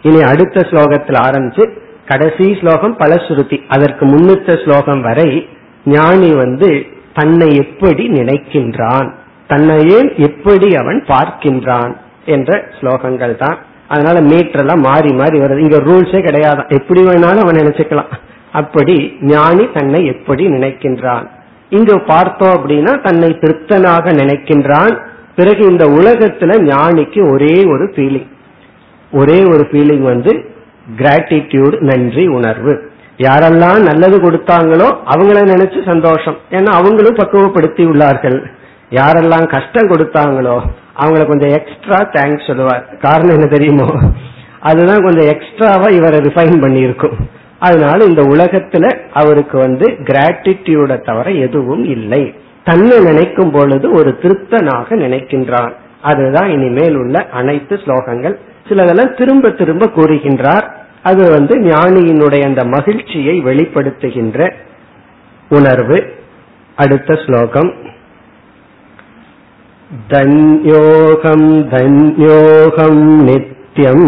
[0.01, 3.57] இனி அடுத்த ஸ்லோகத்தில் ஆரம்பிச்சு கடைசி ஸ்லோகம் பலஸ்ருதி.
[3.67, 5.47] அதற்கு முன்னிட்ட ஸ்லோகம் வரை
[5.85, 9.11] ஞானி வந்து தன்னை எப்படி நினைக்கின்றான்?
[9.47, 11.95] தன்னையே எப்படி அவன் பார்க்கின்றான்?
[12.25, 13.57] என்ற ஸ்லோகங்கள் தான்.
[13.87, 15.57] அதனால மீட்டர் எல்லாம் மாறி மாறி வருது.
[15.57, 16.63] இங்க ரூல்ஸே கிடையாது.
[16.67, 18.11] எப்படி வேணாலும் அவன் நினைச்சுக்கலாம்.
[18.51, 21.27] அப்படி ஞானி தன்னை எப்படி நினைக்கின்றான்?
[21.69, 24.97] இங்கு பார்த்தோம் அப்படின்னா தன்னை திருப்தனாக நினைக்கின்றான்.
[25.35, 28.29] பிறகு இந்த உலகத்துல ஞானிக்கு ஒரே ஒரு ஃபீலிங்
[29.11, 30.45] ஒரே ஒரு ஃபீலிங் வந்து
[30.97, 32.87] கிராட்டிடியூடு நன்றி உணர்வு.
[33.17, 36.37] யாரெல்லாம் நல்லது கொடுத்தாங்களோ அவங்கள நினைச்சு சந்தோஷம்.
[36.49, 38.45] ஏன்னா அவங்களும் பக்குவப்படுத்தி உள்ளார்கள்.
[38.89, 40.59] யாரெல்லாம் கஷ்டம் கொடுத்தாங்களோ
[40.99, 42.97] அவங்கள கொஞ்சம் எக்ஸ்ட்ரா தேங்க்ஸ் சொல்லுவார்.
[42.97, 44.01] காரணம் என்ன தெரியுமோ?
[44.59, 47.13] அதுதான் கொஞ்சம் எக்ஸ்ட்ராவா இவரை ரிஃபைன் பண்ணியிருக்கும்.
[47.59, 52.33] அதனால இந்த உலகத்துல அவருக்கு வந்து கிராட்டிடியூட தவிர எதுவும் இல்லை.
[52.63, 55.71] தன்னை நினைக்கும் பொழுது ஒரு திருப்தனாக நினைக்கின்றான்.
[56.01, 58.35] அதுதான் இனிமேல் உள்ள அனைத்து ஸ்லோகங்கள்.
[58.68, 60.66] சிலதெல்லாம் திரும்ப திரும்ப கூறுகின்றார்
[61.02, 64.38] அது வந்து ஞானியினுடைய அந்த மகிழ்ச்சியை வெளிப்படுத்துகின்ற
[65.50, 65.98] உணர்வு
[66.78, 67.72] அடுத்த ஸ்லோகம்
[70.08, 74.06] தன்யோகம் தன்யோகம் நித்யம்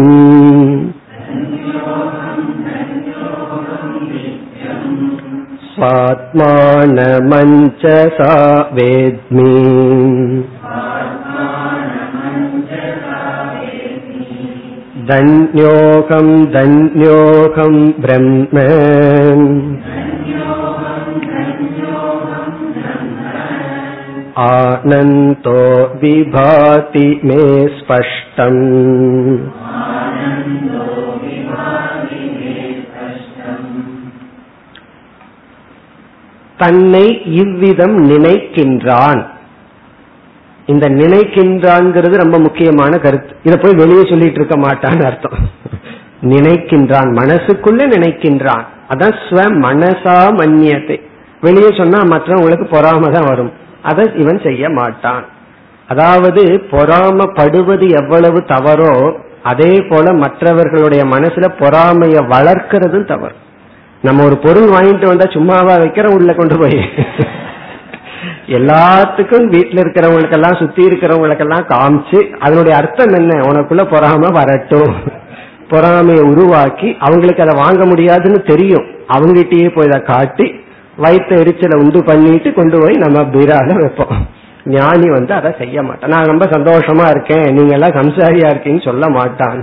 [6.99, 8.33] स्वात्मानमञ्चसा
[8.71, 9.51] वेद्मि
[15.11, 18.57] धन्योऽहं धन्योऽहं ब्रह्म
[24.45, 25.59] आनन्तो
[26.01, 27.43] विभाति मे
[27.77, 28.61] स्पष्टम्
[36.59, 37.05] தன்னை
[37.41, 39.21] இவ்விதம் நினைக்கின்றான்
[40.72, 43.32] இந்த நினைக்கின்றான்ங்கிறது ரொம்ப முக்கியமான கருத்து.
[43.46, 45.38] இதை போய் வெளியே சொல்லிட்டு இருக்க மாட்டான்னு அர்த்தம்.
[46.32, 48.64] நினைக்கின்றான் மனசுக்குள்ள நினைக்கின்றான்.
[48.92, 50.98] அதான் ஸ்வ மனசா மன்னியத்தை.
[51.46, 53.52] வெளியே சொன்னா மற்றவங்களுக்கு பொறாம தான் வரும்.
[53.90, 55.24] அதை இவன் செய்ய மாட்டான்.
[55.88, 56.42] அதாவது
[56.72, 58.94] பொறாமப்படுவது எவ்வளவு தவறோ
[59.50, 63.36] அதே போல மற்றவர்களுடைய மனசுல பொறாமைய வளர்க்கறதும் தவறு.
[64.06, 66.78] நம்ம ஒரு பொருள் வாங்கிட்டு வந்தா சும்மாவா வைக்கிற உள்ள கொண்டு போய்.
[68.58, 73.40] எல்லாத்துக்கும் வீட்டுல இருக்கிறவங்களுக்கெல்லாம் சுத்தி இருக்கிறவங்களுக்கெல்லாம் காமிச்சு அதனுடைய அர்த்தம் என்ன?
[73.40, 74.94] உனக்குள்ள பொறாம வரட்டும்.
[75.68, 78.86] பொறாமையை உருவாக்கி அவங்களுக்கு அதை வாங்க முடியாதுன்னு தெரியும்.
[79.08, 80.60] அவங்ககிட்டயே போய் அதை காட்டி
[80.96, 84.26] வயிற்று எரிச்சலை உண்டு பண்ணிட்டு கொண்டு போய் நம்ம பீரால வைப்போம்.
[84.64, 86.10] ஞானி வந்து அதை செய்ய மாட்டான்.
[86.10, 87.54] நான் ரொம்ப சந்தோஷமா இருக்கேன்.
[87.54, 89.62] நீங்க எல்லாம் சம்சாரியா இருக்கீங்கன்னு சொல்ல மாட்டான்.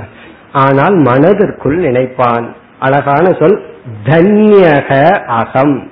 [0.52, 2.56] ஆனால் மனதிற்குள் நினைப்பான்.
[2.80, 3.62] அழகான சொல்
[4.06, 5.92] தன்யக அகம்.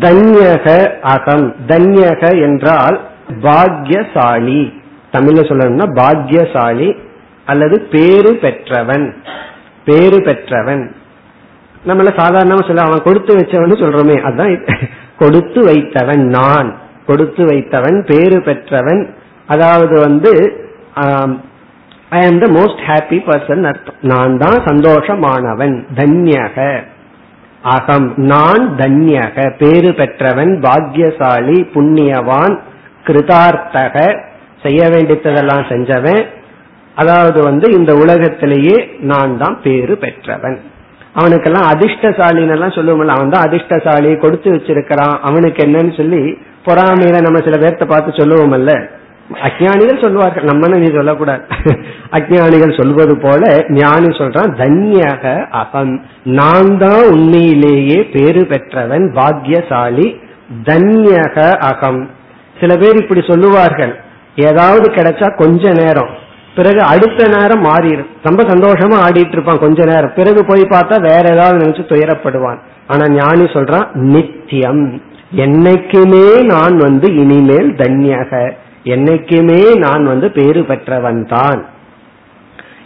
[0.00, 0.66] தன்யக
[1.00, 1.54] அகம்.
[1.66, 4.72] தன்யக என்றால் பாக்யசாலி.
[5.12, 6.98] தமிழ்ல சொல்லணும்னா பாக்யசாலி
[7.46, 9.14] அல்லது பேரு பெற்றவன்.
[9.84, 10.94] பேரு பெற்றவன்.
[11.86, 14.80] நம்மள சாதாரணமா சொல்ல அவன் கொடுத்து வச்சவன் சொல்றோமே அதான்
[15.18, 16.76] கொடுத்து வைத்தவன் நான்.
[17.06, 19.14] கொடுத்து வைத்தவன் பேரு பெற்றவன்.
[19.46, 20.62] அதாவது வந்து
[22.10, 23.94] ஐ ஆம் த மோஸ்ட் ஹாப்பி பர்சன் அர்த்தம்.
[24.00, 25.84] நான் தான் சந்தோஷமானவன்.
[25.94, 26.80] தன்யக.
[27.72, 28.14] அகம்.
[28.16, 32.54] நான் தன்யக பேரு பெற்றவன் பாக்யசாலி புண்ணியவான்
[33.06, 34.16] கிருதார்த்தக
[34.62, 36.22] செய்ய வேண்டியதெல்லாம் செஞ்சவன்.
[36.94, 40.58] அதாவது வந்து இந்த உலகத்திலேயே நான் தான் பேரு பெற்றவன்.
[41.14, 47.56] அவனுக்கெல்லாம் அதிர்ஷ்டசாலின்னு எல்லாம் சொல்லுவோம்ல அவன் தான் அதிர்ஷ்டசாலி கொடுத்து வச்சிருக்கிறான் அவனுக்கு என்னன்னு சொல்லி பொறாமையில நம்ம சில
[47.56, 48.74] பேர்த்த பார்த்து சொல்லுவோம்ல.
[49.32, 50.44] அஜானிகள் சொல்லுவார்கள்.
[50.44, 51.42] நம்ம நீ சொல்லக்கூடாது.
[52.10, 60.20] அஜானிகள் சொல்வது போல ஞானி சொல்றான் தன்யக அகம் நான் தான் உண்மையிலேயே பேரு பெற்றவன் பாக்யசாலி
[60.64, 62.10] தன்யக அகம்.
[62.60, 63.96] சில பேர் இப்படி சொல்லுவார்கள்.
[64.36, 66.08] ஏதாவது கிடைச்சா கொஞ்ச நேரம்.
[66.54, 68.10] பிறகு அடுத்த நேரம் மாறிடும்.
[68.22, 70.12] ரொம்ப சந்தோஷமா ஆடிட்டு இருப்பான் கொஞ்ச நேரம்.
[70.16, 72.58] பிறகு போய் பார்த்தா வேற ஏதாவது நினைச்சு துயரப்படுவான்.
[72.86, 75.02] ஆனா ஞானி சொல்றான் நித்தியம்.
[75.36, 78.52] என்னைக்குமே நான் வந்து இனிமேல் தன்யக
[78.84, 81.64] என்னைக்குமே நான் வந்து பேறு பெற்றவன் தான்.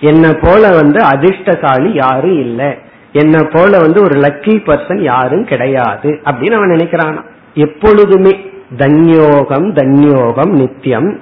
[0.01, 2.71] என்ன போல வந்து அதிர்ஷ்டசாலி யாரும் இல்லை.
[3.13, 7.19] என்ன போல வந்து ஒரு லக்கி பர்சன் யாரும் கிடையாது அப்படின்னு அவன் நினைக்கிறான்?
[7.55, 8.33] எப்பொழுதுமே
[8.79, 11.21] தன்யோகம் தன்யோகம் நித்தியம்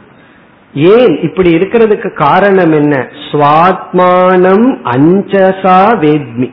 [0.74, 3.08] ஏன் இப்படி இருக்கிறதுக்கு காரணம் என்ன?
[3.30, 6.48] சுவாத்மானம் அஞ்சசா வேத்மி.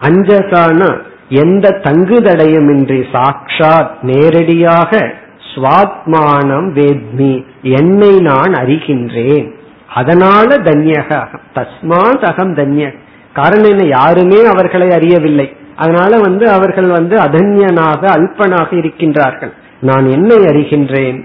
[0.00, 0.90] அஞ்சசானா
[1.28, 5.12] எந்த தங்குதடையும் இன்றி சாட்சாத் நேரடியாக
[5.54, 9.52] சுவாத்மானம் வேத்மி என்னை நான் அறிகின்றேன்.
[9.94, 11.26] அதனால தன்யக.
[11.54, 12.94] தஸ்மாத் அகம் தன்ய.
[13.32, 13.86] காரணம் என்ன?
[13.86, 15.56] யாருமே அவர்களை அறியவில்லை.
[15.76, 19.52] அதனால வந்து அவர்கள் வந்து அதன்யனாக அல்பனாக இருக்கின்றார்கள்.
[19.80, 21.22] நான் என்னை அறிகின்றேன்.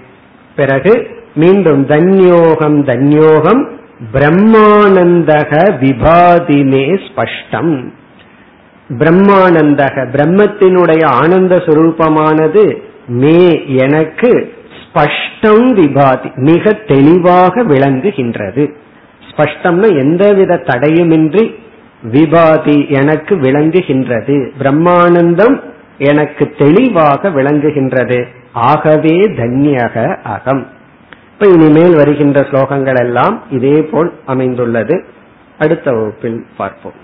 [0.55, 3.67] பிறகு மீண்டும் தன்யோகம் தன்யோகம்
[4.13, 7.91] பிரம்மானந்தக விபாதிமே ஸ்பஷ்டம்.
[8.89, 12.77] பிரம்மானந்தக பிரம்மத்தினுடைய ஆனந்த சுரூபமானது
[13.07, 14.53] மே எனக்கு
[14.95, 18.73] ஸ்பஷ்டம் விபாதி மிக தெளிவாக விளங்குகின்றது.
[19.31, 21.55] ஸ்பஷ்டம்னா எந்தவித தடையுமின்றி
[22.11, 24.51] விபாதி எனக்கு விளங்குகின்றது.
[24.59, 25.61] பிரம்மானந்தம்
[25.97, 28.27] எனக்கு தெளிவாக விளங்குகின்றது.
[28.53, 30.67] ஆகவே தன்யக அகம்.
[31.31, 35.05] இப்ப இனிமேல் வருகின்ற ஸ்லோகங்கள் எல்லாம் இதே போல் அமைந்துள்ளது.
[35.59, 37.03] அடுத்த வகுப்பில் பார்ப்போம்.